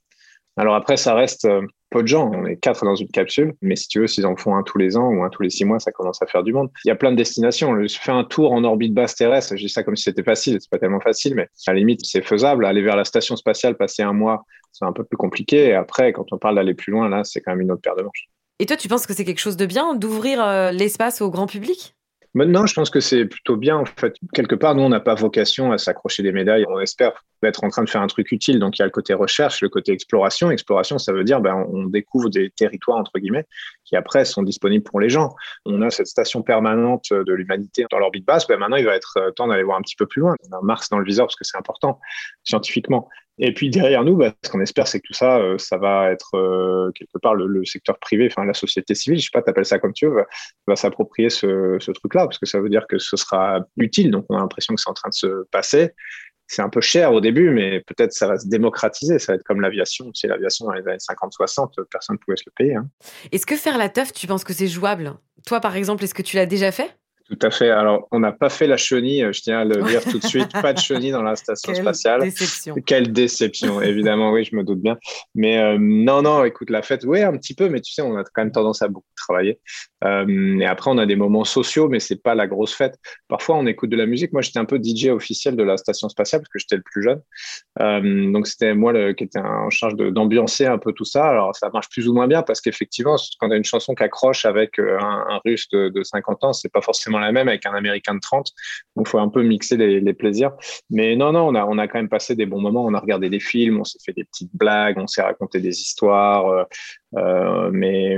Alors 0.57 0.75
après, 0.75 0.97
ça 0.97 1.13
reste 1.15 1.45
euh, 1.45 1.61
peu 1.89 2.01
de 2.01 2.07
gens. 2.07 2.29
On 2.33 2.45
est 2.45 2.57
quatre 2.57 2.83
dans 2.85 2.95
une 2.95 3.07
capsule. 3.07 3.53
Mais 3.61 3.75
si 3.75 3.87
tu 3.87 3.99
veux, 3.99 4.07
s'ils 4.07 4.25
en 4.25 4.35
font 4.35 4.55
un 4.55 4.63
tous 4.63 4.77
les 4.77 4.97
ans 4.97 5.07
ou 5.07 5.23
un 5.23 5.29
tous 5.29 5.43
les 5.43 5.49
six 5.49 5.65
mois, 5.65 5.79
ça 5.79 5.91
commence 5.91 6.21
à 6.21 6.27
faire 6.27 6.43
du 6.43 6.53
monde. 6.53 6.69
Il 6.85 6.89
y 6.89 6.91
a 6.91 6.95
plein 6.95 7.11
de 7.11 7.15
destinations. 7.15 7.71
Le- 7.73 7.87
Faire 7.87 8.15
un 8.15 8.23
tour 8.23 8.51
en 8.51 8.63
orbite 8.63 8.93
basse 8.93 9.15
terrestre, 9.15 9.55
je 9.55 9.63
dis 9.63 9.69
ça 9.69 9.83
comme 9.83 9.95
si 9.95 10.03
c'était 10.03 10.23
facile. 10.23 10.57
C'est 10.59 10.69
pas 10.69 10.77
tellement 10.79 10.99
facile, 10.99 11.35
mais 11.35 11.47
à 11.67 11.73
la 11.73 11.79
limite, 11.79 12.01
c'est 12.03 12.21
faisable. 12.21 12.65
Aller 12.65 12.81
vers 12.81 12.95
la 12.95 13.05
station 13.05 13.35
spatiale, 13.35 13.75
passer 13.75 14.03
un 14.03 14.13
mois, 14.13 14.45
c'est 14.71 14.85
un 14.85 14.93
peu 14.93 15.03
plus 15.03 15.17
compliqué. 15.17 15.67
Et 15.69 15.73
après, 15.73 16.13
quand 16.13 16.25
on 16.31 16.37
parle 16.37 16.55
d'aller 16.55 16.73
plus 16.73 16.91
loin, 16.91 17.09
là, 17.09 17.23
c'est 17.23 17.41
quand 17.41 17.51
même 17.51 17.61
une 17.61 17.71
autre 17.71 17.81
paire 17.81 17.95
de 17.95 18.03
manches. 18.03 18.27
Et 18.59 18.65
toi, 18.65 18.77
tu 18.77 18.87
penses 18.87 19.07
que 19.07 19.13
c'est 19.13 19.25
quelque 19.25 19.39
chose 19.39 19.57
de 19.57 19.65
bien 19.65 19.95
d'ouvrir 19.95 20.43
euh, 20.43 20.71
l'espace 20.71 21.21
au 21.21 21.31
grand 21.31 21.47
public? 21.47 21.95
Maintenant, 22.33 22.65
je 22.65 22.73
pense 22.73 22.89
que 22.89 23.01
c'est 23.01 23.25
plutôt 23.25 23.57
bien. 23.57 23.77
En 23.77 23.85
fait, 23.85 24.15
quelque 24.33 24.55
part, 24.55 24.73
nous, 24.73 24.83
on 24.83 24.89
n'a 24.89 25.01
pas 25.01 25.15
vocation 25.15 25.73
à 25.73 25.77
s'accrocher 25.77 26.23
des 26.23 26.31
médailles. 26.31 26.65
On 26.69 26.79
espère 26.79 27.25
être 27.43 27.63
en 27.63 27.69
train 27.69 27.83
de 27.83 27.89
faire 27.89 28.01
un 28.01 28.07
truc 28.07 28.31
utile. 28.31 28.57
Donc, 28.59 28.77
il 28.77 28.81
y 28.81 28.83
a 28.83 28.85
le 28.85 28.91
côté 28.91 29.13
recherche, 29.13 29.61
le 29.61 29.67
côté 29.67 29.91
exploration. 29.91 30.49
Exploration, 30.49 30.97
ça 30.97 31.11
veut 31.11 31.25
dire, 31.25 31.41
ben, 31.41 31.65
on 31.73 31.85
découvre 31.85 32.29
des 32.29 32.49
territoires 32.51 32.97
entre 32.97 33.19
guillemets 33.19 33.45
qui 33.83 33.97
après 33.97 34.23
sont 34.23 34.43
disponibles 34.43 34.83
pour 34.83 35.01
les 35.01 35.09
gens. 35.09 35.35
On 35.65 35.81
a 35.81 35.89
cette 35.89 36.07
station 36.07 36.41
permanente 36.41 37.11
de 37.11 37.33
l'humanité 37.33 37.85
dans 37.91 37.99
l'orbite 37.99 38.25
basse. 38.25 38.47
Ben, 38.47 38.57
maintenant, 38.57 38.77
il 38.77 38.85
va 38.85 38.95
être 38.95 39.33
temps 39.35 39.47
d'aller 39.47 39.63
voir 39.63 39.77
un 39.77 39.81
petit 39.81 39.97
peu 39.97 40.05
plus 40.05 40.21
loin. 40.21 40.35
On 40.49 40.57
a 40.57 40.61
Mars 40.61 40.89
dans 40.89 40.99
le 40.99 41.05
viseur 41.05 41.25
parce 41.25 41.35
que 41.35 41.43
c'est 41.43 41.57
important 41.57 41.99
scientifiquement. 42.43 43.09
Et 43.37 43.53
puis 43.53 43.69
derrière 43.69 44.03
nous, 44.03 44.15
bah, 44.15 44.33
ce 44.43 44.49
qu'on 44.49 44.61
espère, 44.61 44.87
c'est 44.87 44.99
que 44.99 45.07
tout 45.07 45.13
ça, 45.13 45.39
euh, 45.39 45.57
ça 45.57 45.77
va 45.77 46.11
être 46.11 46.35
euh, 46.35 46.91
quelque 46.93 47.17
part 47.21 47.33
le, 47.33 47.63
secteur 47.65 47.97
privé, 47.99 48.27
enfin 48.31 48.45
la 48.45 48.53
société 48.53 48.93
civile, 48.93 49.19
je 49.19 49.25
sais 49.25 49.29
pas, 49.33 49.41
t'appelles 49.41 49.65
ça 49.65 49.79
comme 49.79 49.93
tu 49.93 50.05
veux, 50.05 50.13
va, 50.13 50.25
va 50.67 50.75
s'approprier 50.75 51.29
ce, 51.29 51.77
truc-là, 51.91 52.25
parce 52.25 52.37
que 52.37 52.45
ça 52.45 52.59
veut 52.59 52.69
dire 52.69 52.85
que 52.87 52.99
ce 52.99 53.17
sera 53.17 53.61
utile. 53.77 54.11
Donc 54.11 54.25
on 54.29 54.35
a 54.35 54.39
l'impression 54.39 54.75
que 54.75 54.81
c'est 54.81 54.89
en 54.89 54.93
train 54.93 55.09
de 55.09 55.15
se 55.15 55.45
passer. 55.51 55.91
C'est 56.47 56.61
un 56.61 56.69
peu 56.69 56.81
cher 56.81 57.13
au 57.13 57.21
début, 57.21 57.49
mais 57.51 57.79
peut-être 57.79 58.11
ça 58.11 58.27
va 58.27 58.37
se 58.37 58.47
démocratiser. 58.47 59.19
Ça 59.19 59.31
va 59.31 59.35
être 59.37 59.43
comme 59.43 59.61
l'aviation. 59.61 60.11
Sais, 60.13 60.27
l'aviation 60.27 60.65
dans 60.65 60.73
les 60.73 60.85
années 60.85 60.97
50-60, 60.97 61.85
personne 61.89 62.17
ne 62.17 62.19
pouvait 62.19 62.35
se 62.35 62.43
le 62.45 62.51
payer. 62.53 62.75
Hein. 62.75 62.89
Est-ce 63.31 63.45
que 63.45 63.55
faire 63.55 63.77
la 63.77 63.87
teuf, 63.87 64.11
tu 64.11 64.27
penses 64.27 64.43
que 64.43 64.51
c'est 64.51 64.67
jouable? 64.67 65.13
Toi, 65.45 65.61
par 65.61 65.77
exemple, 65.77 66.03
est-ce 66.03 66.13
que 66.13 66.21
tu 66.21 66.35
l'as 66.35 66.45
déjà 66.45 66.73
fait? 66.73 66.93
Tout 67.31 67.47
à 67.47 67.49
fait. 67.49 67.69
Alors, 67.69 68.09
on 68.11 68.19
n'a 68.19 68.33
pas 68.33 68.49
fait 68.49 68.67
la 68.67 68.75
chenille, 68.75 69.25
je 69.31 69.41
tiens 69.41 69.59
à 69.59 69.65
le 69.65 69.81
dire 69.87 70.03
tout 70.03 70.19
de 70.19 70.25
suite. 70.25 70.51
Pas 70.51 70.73
de 70.73 70.79
chenille 70.79 71.11
dans 71.11 71.23
la 71.23 71.37
station 71.37 71.71
Quelle 71.71 71.81
spatiale. 71.81 72.21
Déception. 72.21 72.75
Quelle 72.85 73.13
déception, 73.13 73.81
évidemment, 73.81 74.31
oui, 74.31 74.43
je 74.43 74.55
me 74.55 74.63
doute 74.63 74.81
bien. 74.81 74.97
Mais 75.33 75.57
euh, 75.57 75.77
non, 75.79 76.21
non, 76.21 76.43
écoute, 76.43 76.69
la 76.69 76.81
fête, 76.81 77.05
oui, 77.05 77.21
un 77.21 77.37
petit 77.37 77.55
peu, 77.55 77.69
mais 77.69 77.79
tu 77.79 77.93
sais, 77.93 78.01
on 78.01 78.17
a 78.17 78.23
quand 78.23 78.43
même 78.43 78.51
tendance 78.51 78.81
à 78.81 78.89
beaucoup 78.89 79.07
travailler. 79.15 79.59
Euh, 80.03 80.59
et 80.59 80.65
après, 80.65 80.91
on 80.91 80.97
a 80.97 81.05
des 81.05 81.15
moments 81.15 81.45
sociaux, 81.45 81.87
mais 81.87 81.99
c'est 81.99 82.21
pas 82.21 82.35
la 82.35 82.47
grosse 82.47 82.73
fête. 82.73 82.97
Parfois, 83.29 83.55
on 83.55 83.65
écoute 83.65 83.89
de 83.89 83.97
la 83.97 84.05
musique. 84.05 84.33
Moi, 84.33 84.41
j'étais 84.41 84.59
un 84.59 84.65
peu 84.65 84.79
DJ 84.81 85.07
officiel 85.07 85.55
de 85.55 85.63
la 85.63 85.77
station 85.77 86.09
spatiale 86.09 86.41
parce 86.41 86.49
que 86.49 86.59
j'étais 86.59 86.75
le 86.75 86.83
plus 86.83 87.03
jeune. 87.03 87.21
Euh, 87.79 88.31
donc, 88.31 88.47
c'était 88.47 88.73
moi 88.73 88.91
le, 88.91 89.13
qui 89.13 89.23
était 89.23 89.39
en 89.39 89.69
charge 89.69 89.95
d'ambiancer 89.95 90.65
un 90.65 90.77
peu 90.77 90.91
tout 90.91 91.05
ça. 91.05 91.27
Alors, 91.27 91.55
ça 91.55 91.69
marche 91.73 91.89
plus 91.89 92.09
ou 92.09 92.13
moins 92.13 92.27
bien 92.27 92.41
parce 92.41 92.59
qu'effectivement, 92.59 93.15
quand 93.39 93.47
tu 93.47 93.53
as 93.53 93.57
une 93.57 93.63
chanson 93.63 93.95
qui 93.95 94.03
accroche 94.03 94.45
avec 94.45 94.79
euh, 94.79 94.99
un, 94.99 95.25
un 95.29 95.41
russe 95.45 95.69
de, 95.69 95.87
de 95.87 96.03
50 96.03 96.43
ans, 96.43 96.53
c'est 96.53 96.71
pas 96.71 96.81
forcément 96.81 97.19
la 97.21 97.31
même 97.31 97.47
avec 97.47 97.65
un 97.65 97.73
américain 97.73 98.15
de 98.15 98.19
30. 98.19 98.51
Donc, 98.95 99.07
faut 99.07 99.19
un 99.19 99.29
peu 99.29 99.43
mixer 99.43 99.77
les, 99.77 100.13
plaisirs. 100.13 100.51
Mais 100.89 101.15
non, 101.15 101.31
non, 101.31 101.47
on 101.47 101.55
a, 101.55 101.65
on 101.65 101.77
a 101.77 101.87
quand 101.87 101.99
même 101.99 102.09
passé 102.09 102.35
des 102.35 102.45
bons 102.45 102.59
moments. 102.59 102.85
On 102.85 102.93
a 102.93 102.99
regardé 102.99 103.29
des 103.29 103.39
films, 103.39 103.79
on 103.79 103.83
s'est 103.85 103.99
fait 104.05 104.13
des 104.13 104.25
petites 104.25 104.51
blagues, 104.53 104.97
on 104.97 105.07
s'est 105.07 105.21
raconté 105.21 105.59
des 105.59 105.79
histoires. 105.79 106.67
Euh, 107.17 107.69
mais, 107.73 108.17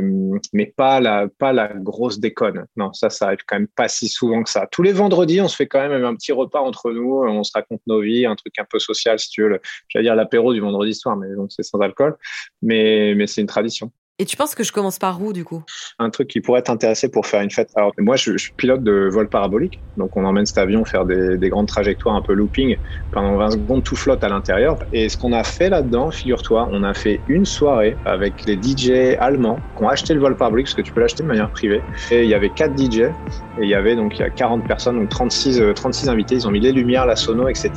mais 0.54 0.68
pas 0.68 1.00
la, 1.00 1.28
pas 1.28 1.52
la 1.54 1.68
grosse 1.68 2.20
déconne. 2.20 2.66
Non, 2.76 2.94
ça, 2.94 3.10
ça 3.10 3.28
arrive 3.28 3.40
quand 3.48 3.58
même 3.58 3.68
pas 3.68 3.88
si 3.88 4.08
souvent 4.08 4.44
que 4.44 4.50
ça. 4.50 4.68
Tous 4.72 4.84
les 4.84 4.94
vendredis, 4.94 5.42
on 5.42 5.48
se 5.48 5.56
fait 5.56 5.68
quand 5.68 5.88
même 5.88 6.04
un 6.04 6.16
petit 6.16 6.32
repas 6.32 6.62
entre 6.62 6.92
nous, 6.92 7.24
on 7.24 7.44
se 7.44 7.52
raconte 7.54 7.82
nos 7.88 8.02
vies, 8.02 8.26
un 8.26 8.36
truc 8.36 8.54
un 8.60 8.66
peu 8.70 8.80
social, 8.80 9.20
si 9.20 9.30
tu 9.30 9.44
veux. 9.44 9.60
J'allais 9.90 10.06
dire 10.06 10.16
l'apéro 10.16 10.54
du 10.54 10.60
vendredi 10.60 10.94
soir, 10.94 11.16
mais 11.18 11.34
donc 11.36 11.52
c'est 11.52 11.64
sans 11.64 11.80
alcool. 11.80 12.16
Mais, 12.62 13.16
mais 13.16 13.28
c'est 13.28 13.42
une 13.42 13.48
tradition. 13.48 13.92
Et 14.20 14.26
tu 14.26 14.38
penses 14.38 14.54
que 14.54 14.64
je 14.64 14.72
commence 14.72 15.00
par 15.00 15.20
où, 15.24 15.34
du 15.34 15.44
coup? 15.44 15.64
Un 15.98 16.12
truc 16.12 16.28
qui 16.28 16.40
pourrait 16.40 16.62
t'intéresser 16.62 17.10
pour 17.10 17.26
faire 17.26 17.42
une 17.42 17.50
fête. 17.50 17.72
Alors, 17.76 17.92
moi, 17.98 18.16
je, 18.16 18.38
suis 18.38 18.54
pilote 18.54 18.84
de 18.84 19.10
vol 19.12 19.28
parabolique. 19.28 19.80
Donc, 19.98 20.16
on 20.16 20.24
emmène 20.24 20.46
cet 20.46 20.60
avion 20.60 20.86
faire 20.86 21.06
des, 21.06 21.36
des, 21.40 21.50
grandes 21.50 21.66
trajectoires 21.66 22.14
un 22.14 22.22
peu 22.22 22.34
looping. 22.34 22.78
Pendant 23.12 23.36
20 23.38 23.50
secondes, 23.50 23.84
tout 23.84 23.96
flotte 23.96 24.24
à 24.24 24.30
l'intérieur. 24.30 24.78
Et 24.94 25.10
ce 25.10 25.18
qu'on 25.18 25.34
a 25.34 25.44
fait 25.44 25.68
là-dedans, 25.68 26.12
figure-toi, 26.12 26.70
on 26.72 26.84
a 26.84 26.94
fait 26.94 27.22
une 27.28 27.46
soirée 27.46 27.98
avec 28.06 28.46
les 28.46 28.54
DJ 28.54 29.18
allemands 29.20 29.58
qui 29.76 29.84
ont 29.84 29.90
acheté 29.90 30.14
le 30.14 30.20
vol 30.20 30.38
parabolique, 30.38 30.68
parce 30.68 30.76
que 30.76 30.84
tu 30.84 30.94
peux 30.94 31.02
l'acheter 31.02 31.24
de 31.24 31.28
manière 31.28 31.50
privée. 31.50 31.82
Et 32.12 32.22
il 32.22 32.30
y 32.30 32.36
avait 32.36 32.52
quatre 32.52 32.78
DJ. 32.78 33.00
Et 33.00 33.64
il 33.64 33.70
y 33.70 33.76
avait 33.76 33.96
donc 33.96 34.20
il 34.20 34.22
y 34.22 34.26
a 34.26 34.30
40 34.30 34.68
personnes, 34.68 35.00
donc 35.00 35.10
36, 35.10 35.60
euh, 35.60 35.74
36 35.74 36.10
invités. 36.10 36.36
Ils 36.36 36.48
ont 36.48 36.52
mis 36.52 36.60
les 36.60 36.72
lumières, 36.72 37.08
la 37.08 37.16
sono, 37.16 37.48
etc. 37.48 37.72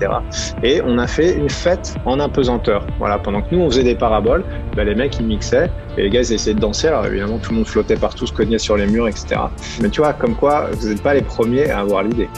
Et 0.63 0.83
on 0.85 0.99
a 0.99 1.07
fait 1.07 1.35
une 1.35 1.49
fête 1.49 1.97
en 2.05 2.21
apesanteur. 2.21 2.87
Voilà, 2.99 3.19
pendant 3.19 3.41
que 3.41 3.55
nous, 3.55 3.63
on 3.63 3.71
faisait 3.71 3.85
des 3.85 3.95
paraboles, 3.95 4.45
ben, 4.75 4.87
les 4.87 4.95
mecs, 4.95 5.19
ils 5.19 5.27
mixaient. 5.27 5.71
Et 5.97 6.03
les 6.03 6.11
gars, 6.11 6.26
essayaient 6.33 6.55
de 6.55 6.61
danser. 6.61 6.89
Alors 6.89 7.07
évidemment, 7.07 7.39
tout 7.39 7.51
le 7.51 7.57
monde 7.57 7.67
flottait 7.67 7.97
partout, 7.97 8.27
se 8.27 8.33
cognait 8.33 8.59
sur 8.59 8.77
les 8.77 8.87
murs, 8.87 9.09
etc. 9.09 9.41
Mais 9.81 9.91
tu 9.91 10.01
vois, 10.01 10.13
comme 10.13 10.35
quoi, 10.35 10.71
vous 10.73 10.89
n'êtes 10.89 11.03
pas 11.03 11.15
les 11.15 11.23
premiers 11.23 11.71
à 11.71 11.81
avoir 11.81 12.03
l'idée. 12.03 12.29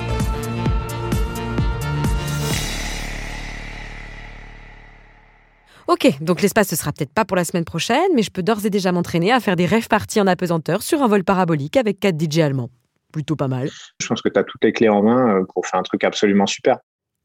Ok, 5.88 6.20
donc 6.20 6.42
l'espace 6.42 6.68
ce 6.68 6.76
sera 6.76 6.92
peut-être 6.92 7.14
pas 7.14 7.24
pour 7.24 7.36
la 7.36 7.44
semaine 7.44 7.64
prochaine, 7.64 8.10
mais 8.14 8.22
je 8.22 8.30
peux 8.30 8.42
d'ores 8.42 8.66
et 8.66 8.70
déjà 8.70 8.92
m'entraîner 8.92 9.32
à 9.32 9.40
faire 9.40 9.56
des 9.56 9.64
rêves 9.64 9.88
parties 9.88 10.20
en 10.20 10.26
apesanteur 10.26 10.82
sur 10.82 11.02
un 11.02 11.08
vol 11.08 11.24
parabolique 11.24 11.78
avec 11.78 11.98
4 11.98 12.14
DJ 12.20 12.40
allemands. 12.40 12.68
Plutôt 13.10 13.36
pas 13.36 13.48
mal. 13.48 13.70
Je 13.98 14.06
pense 14.06 14.20
que 14.20 14.28
tu 14.28 14.38
as 14.38 14.44
toutes 14.44 14.62
les 14.62 14.72
clés 14.72 14.90
en 14.90 15.02
main 15.02 15.44
pour 15.54 15.66
faire 15.66 15.80
un 15.80 15.82
truc 15.82 16.04
absolument 16.04 16.44
super. 16.44 16.78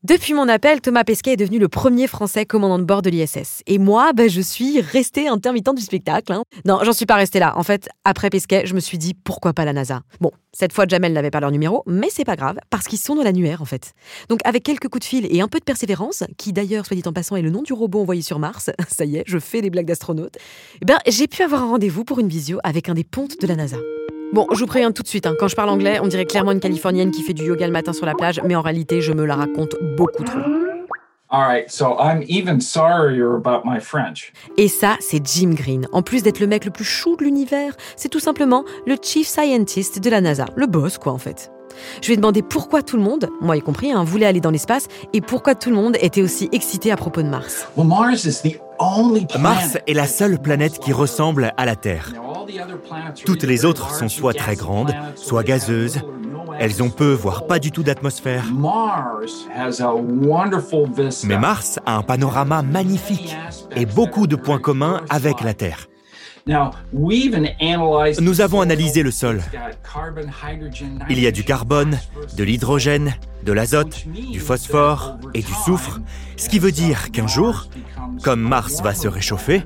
Depuis 0.04 0.34
mon 0.34 0.50
appel, 0.50 0.82
Thomas 0.82 1.06
Pesquet 1.06 1.32
est 1.32 1.38
devenu 1.38 1.60
le 1.60 1.70
premier 1.70 2.08
Français 2.08 2.46
commandant 2.46 2.78
de 2.78 2.84
bord 2.84 3.02
de 3.02 3.10
l'ISS. 3.10 3.62
Et 3.68 3.78
moi, 3.78 4.12
ben, 4.12 4.30
je 4.30 4.42
suis 4.42 4.82
restée 4.82 5.30
intermittente 5.30 5.78
du 5.78 5.82
spectacle. 5.82 6.34
Hein. 6.34 6.44
Non, 6.66 6.80
j'en 6.84 6.92
suis 6.92 7.06
pas 7.06 7.16
restée 7.16 7.40
là. 7.40 7.58
En 7.58 7.64
fait, 7.64 7.88
après 8.04 8.30
Pesquet, 8.30 8.64
je 8.66 8.74
me 8.74 8.82
suis 8.82 8.98
dit 8.98 9.14
pourquoi 9.14 9.54
pas 9.54 9.64
la 9.64 9.72
NASA? 9.72 10.02
Bon, 10.20 10.32
cette 10.52 10.74
fois, 10.74 10.84
Jamel 10.90 11.14
n'avait 11.14 11.32
pas 11.32 11.40
leur 11.40 11.52
numéro, 11.52 11.84
mais 11.88 12.10
c'est 12.10 12.26
pas 12.26 12.36
grave, 12.36 12.58
parce 12.70 12.88
qu'ils 12.90 13.00
sont 13.00 13.16
dans 13.16 13.24
l'annuaire 13.24 13.62
en 13.62 13.66
fait. 13.66 13.94
Donc 14.28 14.42
avec 14.44 14.64
quelques 14.64 14.90
coups 14.90 15.06
de 15.06 15.10
fil 15.10 15.26
et 15.34 15.40
un 15.40 15.48
peu 15.48 15.60
de 15.60 15.64
persévérance, 15.64 16.26
qui 16.38 16.52
d'ailleurs, 16.52 16.86
soit 16.86 16.98
dit 16.98 17.08
en 17.08 17.14
passant, 17.14 17.38
est 17.38 17.42
le 17.42 17.50
nom 17.50 17.62
du 17.62 17.72
robot 17.72 18.02
envoyé 18.02 18.22
sur 18.22 18.40
Mars, 18.40 18.72
ça 18.90 19.06
y 19.06 19.16
est, 19.16 19.24
je 19.26 19.40
fais 19.40 19.62
les 19.62 19.70
blagues 19.70 19.88
d'astronautes, 19.88 20.36
eh 20.82 20.86
ben, 20.86 20.98
j'ai 21.08 21.28
pu 21.28 21.44
avoir 21.44 21.64
un 21.64 21.68
rendez-vous 21.68 22.04
pour 22.04 22.20
une 22.20 22.28
visio 22.28 22.60
avec 22.66 22.90
un 22.90 22.94
des 22.94 23.06
pontes 23.06 23.40
de 23.40 23.48
la 23.48 23.56
NASA. 23.56 23.78
Bon, 24.34 24.48
je 24.52 24.60
vous 24.62 24.66
préviens 24.66 24.92
tout 24.92 25.04
de 25.04 25.08
suite, 25.08 25.28
hein. 25.28 25.36
quand 25.40 25.48
je 25.48 25.56
parle 25.56 25.70
anglais, 25.70 26.00
on 26.02 26.08
dirait 26.08 26.26
clairement 26.26 26.54
une 26.54 26.60
Californienne 26.60 27.12
qui 27.12 27.22
fait 27.22 27.36
du 27.36 27.44
yoga 27.44 27.68
le 27.68 27.72
matin 27.72 27.94
sur 27.94 28.08
la 28.08 28.16
plage, 28.16 28.42
mais 28.44 28.56
en 28.56 28.64
réalité, 28.64 29.00
je 29.00 29.14
me 29.14 29.26
la 29.26 29.36
raconte 29.36 29.76
beaucoup 29.96 30.24
trop. 30.24 30.40
Et 34.58 34.68
ça, 34.68 34.98
c'est 35.00 35.24
Jim 35.24 35.52
Green. 35.54 35.88
En 35.92 36.02
plus 36.02 36.24
d'être 36.24 36.40
le 36.40 36.48
mec 36.48 36.66
le 36.66 36.72
plus 36.72 36.84
chou 36.84 37.16
de 37.16 37.24
l'univers, 37.24 37.76
c'est 37.96 38.10
tout 38.10 38.20
simplement 38.20 38.66
le 38.88 38.96
chief 39.00 39.28
scientist 39.28 40.00
de 40.00 40.10
la 40.10 40.20
NASA. 40.20 40.46
Le 40.56 40.66
boss, 40.66 40.98
quoi, 40.98 41.12
en 41.12 41.20
fait. 41.20 41.52
Je 42.02 42.08
lui 42.08 42.14
ai 42.14 42.18
demandé 42.18 42.42
pourquoi 42.42 42.82
tout 42.82 42.98
le 42.98 43.04
monde, 43.04 43.30
moi 43.42 43.58
y 43.58 43.62
compris, 43.62 43.92
hein, 43.92 44.04
voulait 44.04 44.26
aller 44.26 44.42
dans 44.42 44.52
l'espace 44.52 44.88
et 45.14 45.22
pourquoi 45.22 45.56
tout 45.56 45.70
le 45.70 45.76
monde 45.76 45.98
était 46.02 46.22
aussi 46.22 46.50
excité 46.52 46.92
à 46.92 46.98
propos 46.98 47.22
de 47.22 47.30
Mars. 47.30 47.68
Mars 49.40 49.78
est 49.88 49.94
la 49.94 50.08
seule 50.08 50.42
planète 50.42 50.80
qui 50.80 50.94
ressemble 50.94 51.54
à 51.58 51.66
la 51.66 51.76
Terre. 51.76 52.14
Toutes 53.26 53.44
les 53.44 53.66
autres 53.66 53.94
sont 53.94 54.10
soit 54.10 54.34
très 54.34 54.56
grandes, 54.56 54.94
soit 55.16 55.44
gazeuses. 55.44 56.02
Elles 56.60 56.84
ont 56.84 56.90
peu, 56.90 57.14
voire 57.14 57.48
pas 57.48 57.60
du 57.60 57.72
tout 57.72 57.84
d'atmosphère. 57.84 58.46
Mais 61.24 61.38
Mars 61.38 61.80
a 61.86 61.96
un 61.96 62.02
panorama 62.04 62.62
magnifique 62.62 63.36
et 63.76 63.86
beaucoup 63.86 64.28
de 64.28 64.36
points 64.36 64.60
communs 64.60 65.02
avec 65.10 65.42
la 65.42 65.54
Terre. 65.54 65.88
Nous 68.20 68.42
avons 68.42 68.62
analysé 68.62 69.02
le 69.02 69.12
sol. 69.12 69.42
Il 71.10 71.20
y 71.20 71.28
a 71.28 71.32
du 71.32 71.44
carbone, 71.46 71.98
de 72.36 72.44
l'hydrogène, 72.44 73.14
de 73.44 73.54
l'azote, 73.54 74.06
du 74.08 74.40
phosphore 74.40 75.18
et 75.34 75.42
du 75.42 75.54
soufre, 75.66 76.02
ce 76.36 76.50
qui 76.50 76.60
veut 76.60 76.74
dire 76.74 77.12
qu'un 77.12 77.28
jour, 77.28 77.68
comme 78.24 78.42
Mars 78.42 78.82
va 78.82 78.94
se 78.94 79.08
réchauffer, 79.08 79.64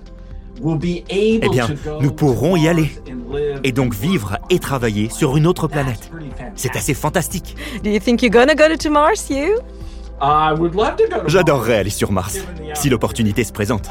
eh 1.19 1.49
bien, 1.49 1.67
nous 1.99 2.11
pourrons 2.11 2.55
y 2.55 2.67
aller 2.67 2.91
et 3.63 3.71
donc 3.71 3.95
vivre 3.95 4.37
et 4.49 4.59
travailler 4.59 5.09
sur 5.09 5.35
une 5.35 5.47
autre 5.47 5.67
planète. 5.67 6.11
C'est 6.55 6.75
assez 6.75 6.93
fantastique. 6.93 7.55
J'adorerais 11.27 11.77
aller 11.77 11.89
sur 11.89 12.11
Mars, 12.11 12.39
si 12.75 12.89
l'opportunité 12.89 13.43
se 13.43 13.51
présente. 13.51 13.89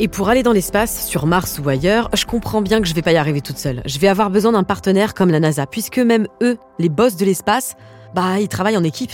Et 0.00 0.08
pour 0.08 0.28
aller 0.28 0.42
dans 0.42 0.52
l'espace, 0.52 1.06
sur 1.06 1.26
Mars 1.26 1.60
ou 1.64 1.68
ailleurs, 1.68 2.10
je 2.14 2.24
comprends 2.24 2.62
bien 2.62 2.80
que 2.80 2.88
je 2.88 2.94
vais 2.94 3.02
pas 3.02 3.12
y 3.12 3.16
arriver 3.16 3.40
toute 3.40 3.58
seule. 3.58 3.80
Je 3.86 3.98
vais 4.00 4.08
avoir 4.08 4.28
besoin 4.28 4.50
d'un 4.50 4.64
partenaire 4.64 5.14
comme 5.14 5.30
la 5.30 5.38
NASA, 5.38 5.66
puisque 5.66 5.98
même 5.98 6.26
eux, 6.42 6.58
les 6.80 6.88
boss 6.88 7.16
de 7.16 7.24
l'espace, 7.24 7.76
bah, 8.12 8.40
ils 8.40 8.48
travaillent 8.48 8.76
en 8.76 8.82
équipe. 8.82 9.12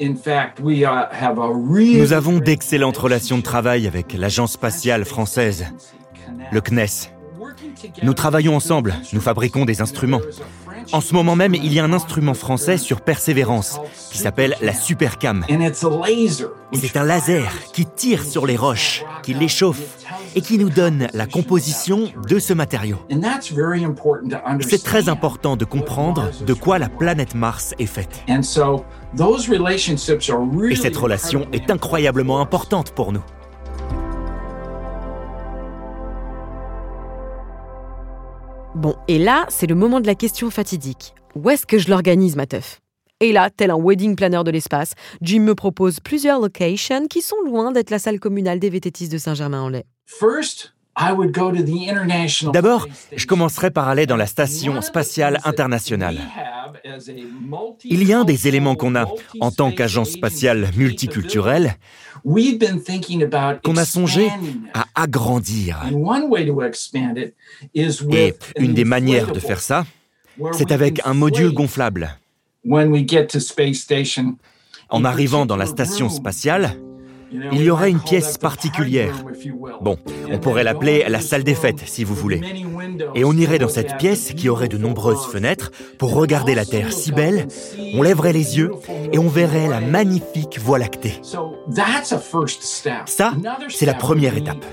Nous 0.00 2.12
avons 2.12 2.38
d'excellentes 2.38 2.96
relations 2.96 3.38
de 3.38 3.42
travail 3.42 3.86
avec 3.86 4.14
l'Agence 4.14 4.52
spatiale 4.52 5.04
française, 5.04 5.66
le 6.50 6.60
CNES. 6.60 7.12
Nous 8.02 8.14
travaillons 8.14 8.56
ensemble, 8.56 8.94
nous 9.12 9.20
fabriquons 9.20 9.64
des 9.64 9.80
instruments. 9.80 10.20
En 10.92 11.00
ce 11.00 11.14
moment 11.14 11.36
même, 11.36 11.54
il 11.54 11.72
y 11.72 11.80
a 11.80 11.84
un 11.84 11.92
instrument 11.92 12.34
français 12.34 12.78
sur 12.78 13.00
Persévérance 13.00 13.80
qui 14.10 14.18
s'appelle 14.18 14.56
la 14.60 14.72
Supercam. 14.72 15.44
C'est 16.72 16.96
un 16.96 17.04
laser 17.04 17.52
qui 17.72 17.86
tire 17.86 18.24
sur 18.24 18.46
les 18.46 18.56
roches, 18.56 19.04
qui 19.22 19.34
les 19.34 19.48
chauffe 19.48 19.80
et 20.36 20.42
qui 20.42 20.58
nous 20.58 20.70
donne 20.70 21.08
la 21.14 21.26
composition 21.26 22.12
de 22.28 22.38
ce 22.38 22.52
matériau. 22.52 22.98
C'est 24.60 24.84
très 24.84 25.08
important 25.08 25.56
de 25.56 25.64
comprendre 25.64 26.30
de 26.46 26.54
quoi 26.54 26.78
la 26.78 26.88
planète 26.88 27.34
Mars 27.34 27.74
est 27.78 27.86
faite. 27.86 28.22
Et 28.28 28.34
cette 30.76 30.96
relation 30.96 31.48
est 31.52 31.70
incroyablement 31.70 32.40
importante 32.40 32.92
pour 32.92 33.12
nous. 33.12 33.22
Bon, 38.74 38.94
et 39.08 39.18
là, 39.18 39.46
c'est 39.48 39.66
le 39.66 39.74
moment 39.74 40.00
de 40.00 40.06
la 40.06 40.14
question 40.14 40.50
fatidique. 40.50 41.14
Où 41.34 41.48
est-ce 41.48 41.64
que 41.64 41.78
je 41.78 41.88
l'organise, 41.88 42.36
ma 42.36 42.46
teuf? 42.46 42.80
Et 43.22 43.32
là, 43.32 43.48
tel 43.48 43.70
un 43.70 43.78
wedding 43.78 44.14
planner 44.14 44.42
de 44.44 44.50
l'espace, 44.50 44.92
Jim 45.22 45.40
me 45.40 45.54
propose 45.54 46.00
plusieurs 46.00 46.38
locations 46.38 47.06
qui 47.08 47.22
sont 47.22 47.40
loin 47.46 47.72
d'être 47.72 47.88
la 47.88 47.98
salle 47.98 48.20
communale 48.20 48.58
des 48.58 48.68
vététistes 48.68 49.10
de 49.10 49.16
Saint-Germain-en-Laye. 49.16 49.84
D'abord, 52.52 52.86
je 53.16 53.26
commencerai 53.26 53.70
par 53.70 53.88
aller 53.88 54.04
dans 54.04 54.16
la 54.16 54.26
station 54.26 54.82
spatiale 54.82 55.40
internationale. 55.44 56.18
Il 57.84 58.06
y 58.06 58.12
a 58.12 58.20
un 58.20 58.24
des 58.24 58.48
éléments 58.48 58.74
qu'on 58.74 58.94
a 58.94 59.06
en 59.40 59.50
tant 59.50 59.72
qu'agence 59.72 60.10
spatiale 60.10 60.68
multiculturelle 60.76 61.74
qu'on 62.22 63.76
a 63.78 63.84
songé 63.86 64.28
à 64.74 64.84
agrandir. 64.94 65.82
Et 68.12 68.34
une 68.58 68.74
des 68.74 68.84
manières 68.84 69.32
de 69.32 69.40
faire 69.40 69.60
ça, 69.60 69.86
c'est 70.52 70.70
avec 70.70 71.00
un 71.06 71.14
module 71.14 71.52
gonflable. 71.52 72.18
En 74.88 75.04
arrivant 75.04 75.46
dans 75.46 75.56
la 75.56 75.66
station 75.66 76.08
spatiale, 76.08 76.76
il 77.32 77.62
y 77.62 77.70
aurait 77.70 77.90
une 77.90 78.00
pièce 78.00 78.38
particulière. 78.38 79.14
Bon, 79.80 79.96
on 80.30 80.38
pourrait 80.38 80.64
l'appeler 80.64 81.04
la 81.08 81.20
salle 81.20 81.44
des 81.44 81.54
fêtes, 81.54 81.82
si 81.86 82.04
vous 82.04 82.14
voulez. 82.14 82.40
Et 83.14 83.24
on 83.24 83.32
irait 83.32 83.58
dans 83.58 83.68
cette 83.68 83.96
pièce 83.96 84.32
qui 84.36 84.48
aurait 84.48 84.68
de 84.68 84.78
nombreuses 84.78 85.26
fenêtres 85.26 85.70
pour 85.98 86.14
regarder 86.14 86.54
la 86.54 86.64
Terre 86.64 86.92
si 86.92 87.12
belle, 87.12 87.46
on 87.94 88.02
lèverait 88.02 88.32
les 88.32 88.58
yeux 88.58 88.70
et 89.12 89.18
on 89.18 89.28
verrait 89.28 89.68
la 89.68 89.80
magnifique 89.80 90.58
Voie 90.58 90.78
lactée. 90.78 91.20
Ça, 93.06 93.32
c'est 93.68 93.86
la 93.86 93.94
première 93.94 94.36
étape. 94.36 94.64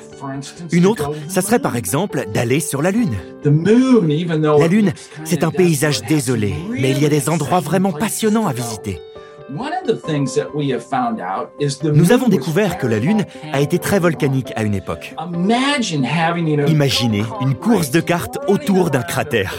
Une 0.71 0.85
autre, 0.85 1.11
ça 1.27 1.41
serait 1.41 1.59
par 1.59 1.75
exemple 1.75 2.25
d'aller 2.33 2.59
sur 2.59 2.81
la 2.81 2.91
Lune. 2.91 3.15
La 3.43 4.67
Lune, 4.67 4.93
c'est 5.23 5.43
un 5.43 5.51
paysage 5.51 6.03
désolé, 6.03 6.53
mais 6.69 6.91
il 6.91 7.01
y 7.01 7.05
a 7.05 7.09
des 7.09 7.29
endroits 7.29 7.59
vraiment 7.59 7.91
passionnants 7.91 8.47
à 8.47 8.53
visiter. 8.53 8.99
Nous 11.93 12.11
avons 12.11 12.27
découvert 12.27 12.77
que 12.77 12.87
la 12.87 12.99
Lune 12.99 13.25
a 13.51 13.59
été 13.61 13.79
très 13.79 13.99
volcanique 13.99 14.53
à 14.55 14.63
une 14.63 14.75
époque. 14.75 15.15
Imaginez 16.67 17.23
une 17.41 17.55
course 17.55 17.91
de 17.91 17.99
cartes 17.99 18.37
autour 18.47 18.89
d'un 18.89 19.03
cratère. 19.03 19.53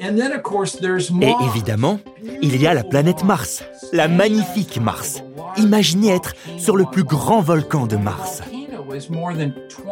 Et 0.00 1.34
évidemment, 1.46 2.00
il 2.42 2.60
y 2.60 2.66
a 2.66 2.74
la 2.74 2.82
planète 2.82 3.24
Mars, 3.24 3.62
la 3.92 4.08
magnifique 4.08 4.80
Mars. 4.80 5.22
Imaginez 5.56 6.08
être 6.08 6.34
sur 6.58 6.76
le 6.76 6.84
plus 6.84 7.04
grand 7.04 7.40
volcan 7.40 7.86
de 7.86 7.96
Mars. 7.96 8.42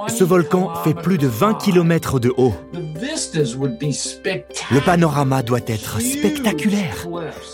Ce 0.09 0.25
volcan 0.25 0.75
fait 0.85 0.95
plus 0.95 1.19
de 1.19 1.27
20 1.27 1.55
km 1.55 2.21
de 2.21 2.33
haut. 2.37 2.55
Le 4.71 4.85
panorama 4.85 5.43
doit 5.43 5.61
être 5.67 6.01
spectaculaire, 6.01 7.07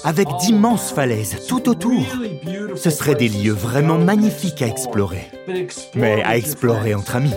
avec 0.04 0.28
d'immenses 0.40 0.92
falaises 0.92 1.46
tout 1.48 1.68
autour. 1.68 2.02
Ce 2.74 2.90
seraient 2.90 3.14
des 3.14 3.28
lieux 3.28 3.52
vraiment 3.52 3.98
magnifiques 3.98 4.62
à 4.62 4.66
explorer, 4.66 5.26
mais 5.94 6.22
à 6.22 6.36
explorer 6.36 6.94
entre 6.94 7.16
amis. 7.16 7.34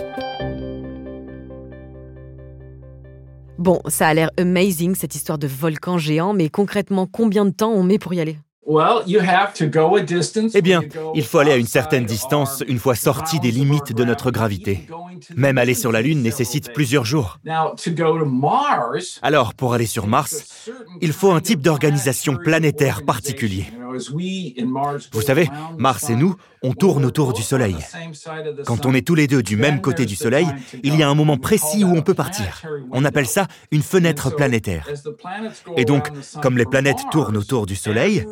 Bon, 3.58 3.80
ça 3.88 4.08
a 4.08 4.14
l'air 4.14 4.30
amazing 4.38 4.94
cette 4.94 5.14
histoire 5.14 5.36
de 5.36 5.46
volcan 5.46 5.98
géant, 5.98 6.32
mais 6.32 6.48
concrètement, 6.48 7.06
combien 7.06 7.44
de 7.44 7.50
temps 7.50 7.70
on 7.70 7.82
met 7.82 7.98
pour 7.98 8.14
y 8.14 8.20
aller? 8.20 8.38
Eh 10.54 10.62
bien, 10.62 10.82
il 11.14 11.24
faut 11.24 11.38
aller 11.38 11.52
à 11.52 11.56
une 11.56 11.66
certaine 11.66 12.04
distance 12.04 12.62
une 12.68 12.78
fois 12.78 12.94
sorti 12.94 13.40
des 13.40 13.50
limites 13.50 13.92
de 13.92 14.04
notre 14.04 14.30
gravité. 14.30 14.86
Même 15.36 15.58
aller 15.58 15.74
sur 15.74 15.92
la 15.92 16.02
Lune 16.02 16.22
nécessite 16.22 16.72
plusieurs 16.72 17.04
jours. 17.04 17.38
Alors, 19.22 19.54
pour 19.54 19.74
aller 19.74 19.86
sur 19.86 20.06
Mars, 20.06 20.70
il 21.00 21.12
faut 21.12 21.32
un 21.32 21.40
type 21.40 21.60
d'organisation 21.62 22.36
planétaire 22.36 23.04
particulier. 23.04 23.66
Vous 25.12 25.22
savez, 25.22 25.48
Mars 25.78 26.10
et 26.10 26.16
nous, 26.16 26.34
on 26.62 26.72
tourne 26.72 27.04
autour 27.04 27.32
du 27.32 27.42
Soleil. 27.42 27.76
Quand 28.66 28.86
on 28.86 28.94
est 28.94 29.06
tous 29.06 29.14
les 29.14 29.26
deux 29.26 29.42
du 29.42 29.56
même 29.56 29.80
côté 29.80 30.06
du 30.06 30.16
Soleil, 30.16 30.46
il 30.82 30.96
y 30.96 31.02
a 31.02 31.08
un 31.08 31.14
moment 31.14 31.36
précis 31.36 31.84
où 31.84 31.94
on 31.94 32.02
peut 32.02 32.14
partir. 32.14 32.62
On 32.90 33.04
appelle 33.04 33.26
ça 33.26 33.46
une 33.70 33.82
fenêtre 33.82 34.34
planétaire. 34.34 34.88
Et 35.76 35.84
donc, 35.84 36.10
comme 36.42 36.58
les 36.58 36.66
planètes 36.66 37.00
tournent 37.10 37.36
autour 37.36 37.66
du 37.66 37.76
Soleil, 37.76 38.26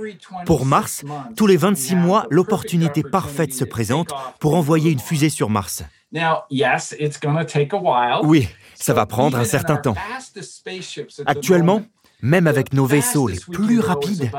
pour 0.46 0.66
Mars, 0.66 1.04
tous 1.36 1.46
les 1.46 1.56
26 1.56 1.96
mois, 1.96 2.26
l'opportunité 2.30 3.02
parfaite 3.02 3.52
se 3.52 3.64
présente 3.64 4.10
pour 4.40 4.54
envoyer 4.54 4.90
une 4.90 5.00
fusée 5.00 5.30
sur 5.30 5.50
Mars. 5.50 5.84
Oui, 8.22 8.48
ça 8.74 8.94
va 8.94 9.04
prendre 9.06 9.36
un 9.36 9.44
certain 9.44 9.76
temps. 9.76 9.94
Actuellement, 11.26 11.82
même 12.22 12.46
avec 12.46 12.72
nos 12.72 12.87
vaisseaux 12.87 13.28
les 13.28 13.38
plus 13.52 13.80
rapides, 13.80 14.30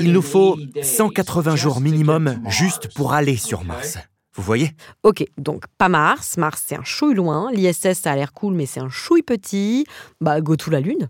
il 0.00 0.12
nous 0.12 0.22
faut 0.22 0.58
180 0.82 1.56
jours 1.56 1.80
minimum 1.80 2.40
juste 2.48 2.92
pour 2.94 3.12
aller 3.12 3.36
sur 3.36 3.64
Mars. 3.64 3.98
Vous 4.34 4.42
voyez? 4.42 4.72
Ok, 5.02 5.24
donc 5.38 5.64
pas 5.78 5.88
Mars. 5.88 6.36
Mars, 6.36 6.62
c'est 6.66 6.76
un 6.76 6.84
chouille 6.84 7.14
loin. 7.14 7.50
L'ISS, 7.52 7.94
ça 7.94 8.12
a 8.12 8.16
l'air 8.16 8.34
cool, 8.34 8.52
mais 8.52 8.66
c'est 8.66 8.80
un 8.80 8.90
chouille 8.90 9.22
petit. 9.22 9.86
Bah, 10.20 10.42
go 10.42 10.56
to 10.56 10.70
la 10.70 10.80
Lune. 10.80 11.08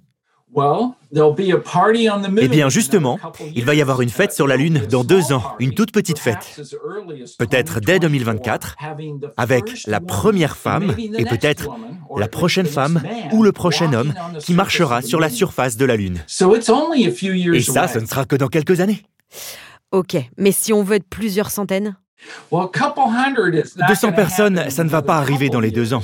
Eh 2.38 2.48
bien, 2.48 2.68
justement, 2.68 3.18
il 3.54 3.64
va 3.64 3.74
y 3.74 3.82
avoir 3.82 4.00
une 4.00 4.08
fête 4.08 4.32
sur 4.32 4.46
la 4.46 4.56
Lune 4.56 4.82
dans 4.90 5.04
deux 5.04 5.32
ans, 5.32 5.42
une 5.58 5.74
toute 5.74 5.92
petite 5.92 6.18
fête. 6.18 6.60
Peut-être 7.38 7.80
dès 7.80 7.98
2024, 7.98 8.76
avec 9.36 9.86
la 9.86 10.00
première 10.00 10.56
femme 10.56 10.94
et 10.98 11.24
peut-être 11.24 11.68
la 12.16 12.28
prochaine 12.28 12.66
femme 12.66 13.02
ou 13.32 13.42
le 13.42 13.52
prochain 13.52 13.92
homme 13.92 14.14
qui 14.40 14.54
marchera 14.54 15.02
sur 15.02 15.20
la 15.20 15.28
surface 15.30 15.76
de 15.76 15.84
la 15.84 15.96
Lune. 15.96 16.20
Et 17.54 17.60
ça, 17.62 17.88
ce 17.88 17.98
ne 17.98 18.06
sera 18.06 18.24
que 18.24 18.36
dans 18.36 18.48
quelques 18.48 18.80
années. 18.80 19.02
Ok, 19.92 20.16
mais 20.36 20.52
si 20.52 20.72
on 20.72 20.82
veut 20.82 20.96
être 20.96 21.08
plusieurs 21.08 21.50
centaines? 21.50 21.96
200 23.88 24.12
personnes, 24.12 24.70
ça 24.70 24.84
ne 24.84 24.88
va 24.88 25.02
pas 25.02 25.16
arriver 25.18 25.48
dans 25.50 25.60
les 25.60 25.70
deux 25.70 25.92
ans. 25.92 26.02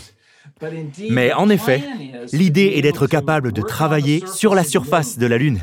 Mais 1.11 1.33
en 1.33 1.49
effet, 1.49 1.83
l'idée 2.33 2.73
est 2.77 2.83
d'être 2.83 3.07
capable 3.07 3.53
de 3.53 3.63
travailler 3.63 4.25
sur 4.27 4.55
la 4.55 4.65
surface 4.65 5.19
de 5.19 5.27
la 5.27 5.39
Lune, 5.39 5.61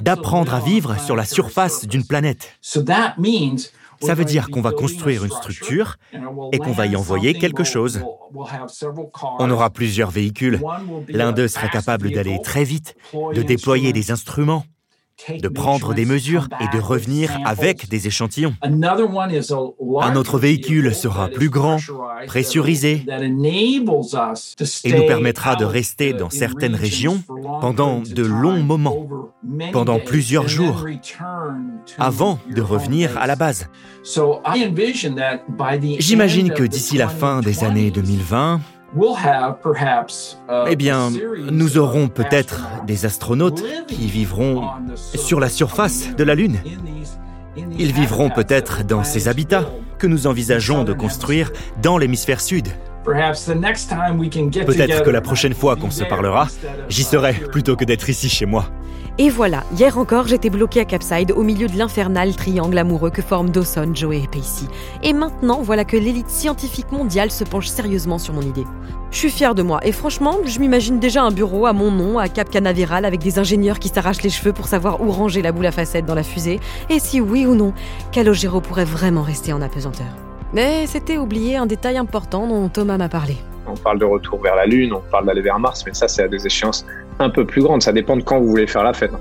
d'apprendre 0.00 0.54
à 0.54 0.60
vivre 0.60 0.98
sur 1.00 1.16
la 1.16 1.24
surface 1.24 1.86
d'une 1.86 2.06
planète. 2.06 2.58
Ça 4.04 4.14
veut 4.14 4.24
dire 4.24 4.48
qu'on 4.50 4.60
va 4.60 4.72
construire 4.72 5.24
une 5.24 5.30
structure 5.30 5.96
et 6.52 6.58
qu'on 6.58 6.72
va 6.72 6.86
y 6.86 6.96
envoyer 6.96 7.34
quelque 7.34 7.64
chose. 7.64 8.02
On 9.38 9.50
aura 9.50 9.70
plusieurs 9.70 10.10
véhicules. 10.10 10.60
L'un 11.08 11.32
d'eux 11.32 11.48
sera 11.48 11.68
capable 11.68 12.10
d'aller 12.10 12.40
très 12.42 12.64
vite, 12.64 12.96
de 13.14 13.42
déployer 13.42 13.92
des 13.92 14.10
instruments, 14.10 14.64
de 15.28 15.48
prendre 15.48 15.94
des 15.94 16.04
mesures 16.04 16.48
et 16.60 16.76
de 16.76 16.80
revenir 16.80 17.30
avec 17.44 17.88
des 17.88 18.06
échantillons. 18.06 18.54
Un 18.62 20.16
autre 20.16 20.38
véhicule 20.38 20.94
sera 20.94 21.28
plus 21.28 21.50
grand, 21.50 21.78
pressurisé, 22.26 23.04
et 24.84 24.92
nous 24.92 25.06
permettra 25.06 25.56
de 25.56 25.64
rester 25.64 26.12
dans 26.12 26.30
certaines 26.30 26.74
régions 26.74 27.22
pendant 27.60 28.00
de 28.00 28.22
longs 28.22 28.62
moments, 28.62 29.06
pendant 29.72 29.98
plusieurs 29.98 30.48
jours, 30.48 30.86
avant 31.98 32.38
de 32.54 32.62
revenir 32.62 33.18
à 33.18 33.26
la 33.26 33.36
base. 33.36 33.68
J'imagine 35.98 36.52
que 36.52 36.62
d'ici 36.64 36.96
la 36.96 37.08
fin 37.08 37.40
des 37.40 37.64
années 37.64 37.90
2020, 37.90 38.60
eh 40.68 40.76
bien, 40.76 41.10
nous 41.50 41.78
aurons 41.78 42.08
peut-être 42.08 42.68
des 42.86 43.06
astronautes 43.06 43.62
qui 43.88 44.06
vivront 44.06 44.68
sur 44.96 45.40
la 45.40 45.48
surface 45.48 46.14
de 46.14 46.24
la 46.24 46.34
Lune. 46.34 46.58
Ils 47.56 47.92
vivront 47.92 48.30
peut-être 48.30 48.84
dans 48.84 49.04
ces 49.04 49.28
habitats 49.28 49.66
que 49.98 50.06
nous 50.06 50.26
envisageons 50.26 50.84
de 50.84 50.92
construire 50.92 51.52
dans 51.80 51.96
l'hémisphère 51.96 52.40
sud. 52.40 52.68
Peut-être 53.04 55.02
que 55.02 55.10
la 55.10 55.20
prochaine 55.20 55.54
fois 55.54 55.76
qu'on 55.76 55.90
se 55.90 56.04
parlera, 56.04 56.48
j'y 56.88 57.02
serai 57.02 57.34
plutôt 57.34 57.76
que 57.76 57.84
d'être 57.84 58.08
ici 58.08 58.28
chez 58.28 58.46
moi. 58.46 58.66
Et 59.18 59.28
voilà, 59.28 59.64
hier 59.76 59.98
encore, 59.98 60.26
j'étais 60.26 60.48
bloqué 60.48 60.80
à 60.80 60.86
Capside 60.86 61.32
au 61.32 61.42
milieu 61.42 61.68
de 61.68 61.76
l'infernal 61.76 62.34
triangle 62.34 62.78
amoureux 62.78 63.10
que 63.10 63.20
forment 63.20 63.50
Dawson, 63.50 63.92
Joey 63.94 64.22
et 64.22 64.26
Pacey. 64.26 64.66
Et 65.02 65.12
maintenant, 65.12 65.60
voilà 65.60 65.84
que 65.84 65.98
l'élite 65.98 66.30
scientifique 66.30 66.90
mondiale 66.92 67.30
se 67.30 67.44
penche 67.44 67.66
sérieusement 67.66 68.18
sur 68.18 68.32
mon 68.32 68.40
idée. 68.40 68.64
Je 69.10 69.18
suis 69.18 69.30
fière 69.30 69.54
de 69.54 69.62
moi 69.62 69.80
et 69.82 69.92
franchement, 69.92 70.38
je 70.46 70.58
m'imagine 70.58 70.98
déjà 70.98 71.22
un 71.22 71.30
bureau 71.30 71.66
à 71.66 71.74
mon 71.74 71.90
nom 71.90 72.18
à 72.18 72.30
Cap 72.30 72.48
Canaveral 72.48 73.04
avec 73.04 73.20
des 73.20 73.38
ingénieurs 73.38 73.78
qui 73.78 73.88
s'arrachent 73.88 74.22
les 74.22 74.30
cheveux 74.30 74.54
pour 74.54 74.66
savoir 74.66 75.02
où 75.02 75.12
ranger 75.12 75.42
la 75.42 75.52
boule 75.52 75.66
à 75.66 75.72
facettes 75.72 76.06
dans 76.06 76.14
la 76.14 76.22
fusée 76.22 76.60
et 76.88 76.98
si 76.98 77.20
oui 77.20 77.44
ou 77.44 77.54
non, 77.54 77.74
Calogero 78.12 78.62
pourrait 78.62 78.86
vraiment 78.86 79.22
rester 79.22 79.52
en 79.52 79.60
apesanteur. 79.60 80.31
Mais 80.52 80.86
c'était 80.86 81.16
oublier 81.16 81.56
un 81.56 81.66
détail 81.66 81.96
important 81.96 82.46
dont 82.46 82.68
Thomas 82.68 82.98
m'a 82.98 83.08
parlé. 83.08 83.36
On 83.66 83.74
parle 83.74 83.98
de 83.98 84.04
retour 84.04 84.40
vers 84.40 84.56
la 84.56 84.66
Lune, 84.66 84.92
on 84.92 85.00
parle 85.00 85.26
d'aller 85.26 85.40
vers 85.40 85.58
Mars, 85.58 85.84
mais 85.86 85.94
ça 85.94 86.08
c'est 86.08 86.24
à 86.24 86.28
des 86.28 86.46
échéances 86.46 86.84
un 87.18 87.30
peu 87.30 87.46
plus 87.46 87.62
grandes. 87.62 87.82
Ça 87.82 87.92
dépend 87.92 88.16
de 88.16 88.22
quand 88.22 88.38
vous 88.38 88.48
voulez 88.48 88.66
faire 88.66 88.82
la 88.82 88.92
fête. 88.92 89.12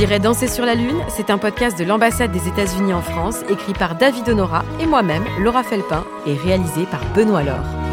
J'irai 0.00 0.18
danser 0.18 0.48
sur 0.48 0.64
la 0.64 0.74
Lune, 0.74 0.96
c'est 1.10 1.28
un 1.28 1.36
podcast 1.36 1.78
de 1.78 1.84
l'ambassade 1.84 2.32
des 2.32 2.48
États-Unis 2.48 2.94
en 2.94 3.02
France, 3.02 3.40
écrit 3.50 3.74
par 3.74 3.96
David 3.96 4.30
Honora 4.30 4.64
et 4.80 4.86
moi-même, 4.86 5.26
Laura 5.40 5.62
Felpin, 5.62 6.06
et 6.24 6.32
réalisé 6.32 6.86
par 6.90 7.04
Benoît 7.14 7.42
Laure. 7.42 7.89